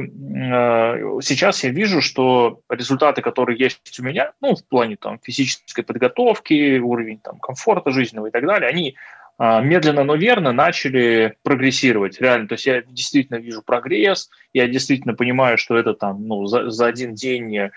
[1.22, 6.80] сейчас я вижу, что результаты, которые есть у меня, ну, в плане там физической подготовки,
[6.80, 8.96] уровень там комфорта жизненного и так далее, они
[9.38, 12.22] медленно, но верно начали прогрессировать.
[12.22, 16.70] Реально, то есть я действительно вижу прогресс, я действительно понимаю, что это там, ну, за,
[16.70, 17.70] за один день э,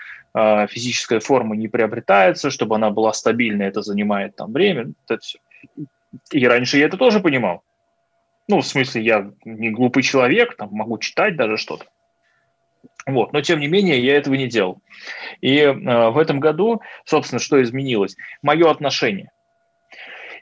[0.68, 4.92] физическая форма не приобретается, чтобы она была стабильной, это занимает там время.
[5.08, 5.38] Это все
[6.30, 7.62] и раньше я это тоже понимал.
[8.48, 11.86] Ну, в смысле, я не глупый человек, там, могу читать даже что-то.
[13.06, 13.32] Вот.
[13.32, 14.80] Но, тем не менее, я этого не делал.
[15.40, 18.16] И э, в этом году, собственно, что изменилось?
[18.42, 19.30] Мое отношение.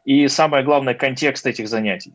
[0.06, 2.14] И самое главное, контекст этих занятий.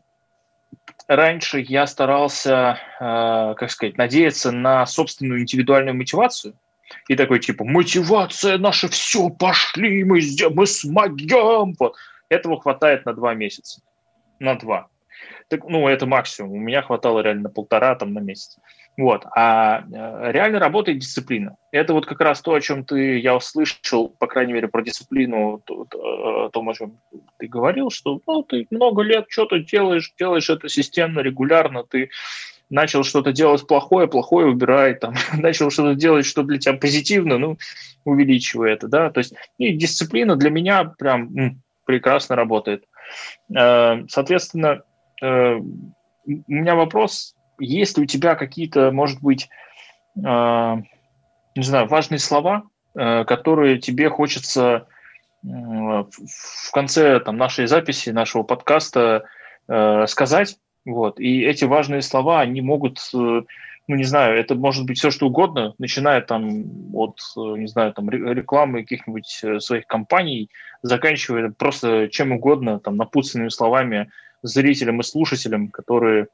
[1.06, 6.54] Раньше я старался, э, как сказать, надеяться на собственную индивидуальную мотивацию.
[7.08, 10.20] И такой типа, мотивация наша, все, пошли, мы,
[10.54, 11.74] мы смогем.
[11.78, 11.96] Вот.
[12.30, 13.82] Этого хватает на два месяца.
[14.38, 14.88] На два.
[15.48, 16.52] Так, ну, это максимум.
[16.52, 18.56] У меня хватало реально на полтора, там, на месяц.
[18.98, 19.24] Вот.
[19.34, 21.56] А э, реально работает дисциплина.
[21.70, 25.62] Это вот как раз то, о чем ты, я услышал, по крайней мере, про дисциплину,
[25.64, 26.98] то, о том, о чем
[27.38, 32.10] ты говорил, что ну, ты много лет что-то делаешь, делаешь это системно, регулярно, ты
[32.68, 37.56] начал что-то делать плохое, плохое убирай, там, начал что-то делать, что для тебя позитивно, ну,
[38.04, 42.84] увеличивай это, да, то есть и дисциплина для меня прям прекрасно работает.
[43.54, 44.82] Э, соответственно,
[45.22, 47.34] э, у меня вопрос,
[47.64, 49.48] есть ли у тебя какие-то, может быть,
[50.16, 54.86] э, не знаю, важные слова, которые тебе хочется
[55.42, 59.24] в конце там, нашей записи, нашего подкаста
[60.06, 62.98] сказать, вот, и эти важные слова, они могут
[63.88, 68.08] ну, не знаю, это может быть все, что угодно, начиная там от, не знаю, там
[68.10, 70.50] рекламы каких-нибудь э, своих компаний,
[70.82, 74.10] заканчивая просто чем угодно, там, напутственными словами
[74.42, 76.26] зрителям и слушателям, которые э,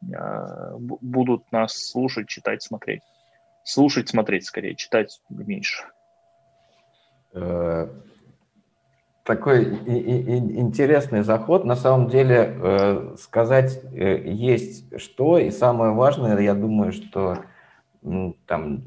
[0.00, 3.02] будут нас слушать, читать, смотреть.
[3.64, 5.84] Слушать, смотреть скорее, читать меньше.
[7.34, 7.88] Э,
[9.24, 11.64] такой интересный заход.
[11.64, 17.38] На самом деле э, сказать э, есть что, и самое важное, я думаю, что
[18.46, 18.82] там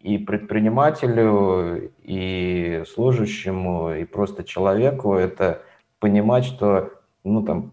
[0.00, 5.62] и предпринимателю, и служащему, и просто человеку это
[5.98, 6.90] понимать, что
[7.24, 7.72] ну, там,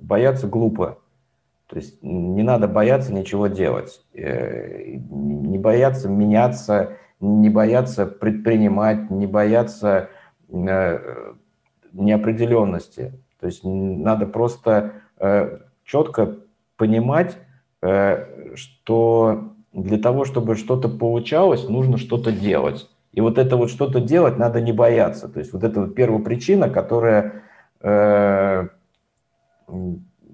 [0.00, 0.98] бояться глупо.
[1.74, 10.08] То есть не надо бояться ничего делать, не бояться меняться, не бояться предпринимать, не бояться
[10.54, 11.32] Э,
[11.92, 13.12] неопределенности.
[13.38, 16.38] То есть надо просто э, четко
[16.76, 17.36] понимать,
[17.82, 22.90] э, что для того, чтобы что-то получалось, нужно что-то делать.
[23.12, 25.28] И вот это вот что-то делать надо не бояться.
[25.28, 27.42] То есть вот это вот первая причина, которая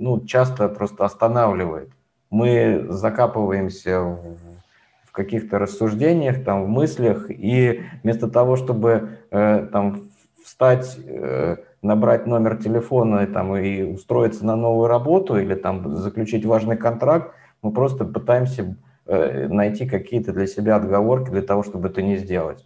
[0.01, 1.91] ну, часто просто останавливает.
[2.31, 4.51] Мы закапываемся в
[5.11, 10.05] в каких-то рассуждениях, там, в мыслях, и вместо того, чтобы э, там
[10.45, 16.45] встать, э, набрать номер телефона и, там, и устроиться на новую работу или там заключить
[16.45, 18.77] важный контракт, мы просто пытаемся
[19.07, 22.65] э, найти какие-то для себя отговорки для того, чтобы это не сделать.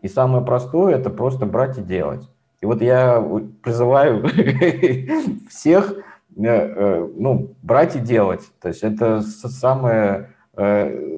[0.00, 2.26] И самое простое– это просто брать и делать.
[2.62, 3.22] И вот я
[3.62, 4.26] призываю
[5.50, 5.92] всех
[6.36, 8.42] ну, брать и делать.
[8.60, 11.16] То есть это самое э,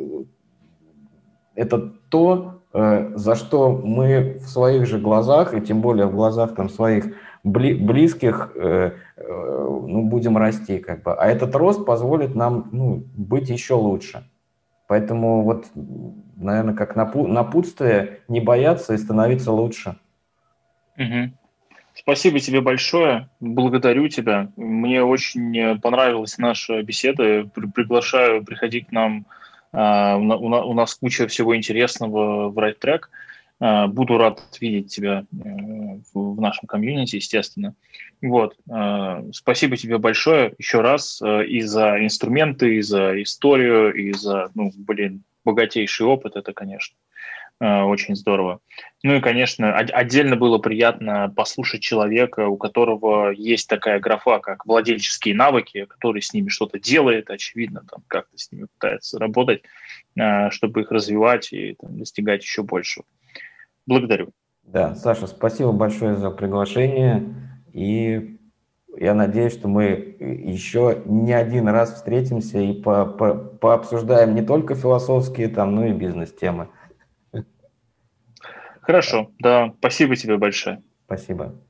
[1.59, 6.55] это то, э, за что мы в своих же глазах, и тем более в глазах
[6.55, 10.79] там, своих близких, э, э, ну, будем расти.
[10.79, 11.15] Как бы.
[11.15, 14.23] А этот рост позволит нам ну, быть еще лучше.
[14.87, 15.67] Поэтому вот,
[16.37, 19.97] наверное, как напутствие, не бояться и становиться лучше.
[20.97, 21.33] Угу.
[21.99, 24.51] Спасибо тебе большое, благодарю тебя.
[24.57, 27.45] Мне очень понравилась наша беседа.
[27.75, 29.27] Приглашаю, приходи к нам
[29.73, 33.03] а, у нас куча всего интересного в Track.
[33.61, 35.37] А, буду рад видеть тебя э,
[36.15, 37.75] в нашем комьюнити, естественно.
[38.23, 38.57] Вот.
[39.33, 44.73] Спасибо тебе большое еще раз э, и за инструменты, и за историю, и за, ну,
[44.77, 46.97] блин, богатейший опыт это, конечно.
[47.61, 48.61] Э, очень здорово.
[49.03, 55.35] Ну и, конечно, отдельно было приятно послушать человека, у которого есть такая графа, как владельческие
[55.35, 59.63] навыки, который с ними что-то делает, очевидно, там как-то с ними пытается работать,
[60.17, 63.05] э, чтобы их развивать и там, достигать еще большего.
[63.87, 64.31] Благодарю.
[64.63, 67.35] Да, Саша, спасибо большое за приглашение.
[67.73, 68.39] И
[68.97, 74.75] я надеюсь, что мы еще не один раз встретимся и по, по, пообсуждаем не только
[74.75, 76.69] философские, там, но и бизнес-темы.
[78.89, 79.75] Хорошо, да.
[79.81, 80.83] Спасибо тебе большое.
[81.05, 81.61] Спасибо.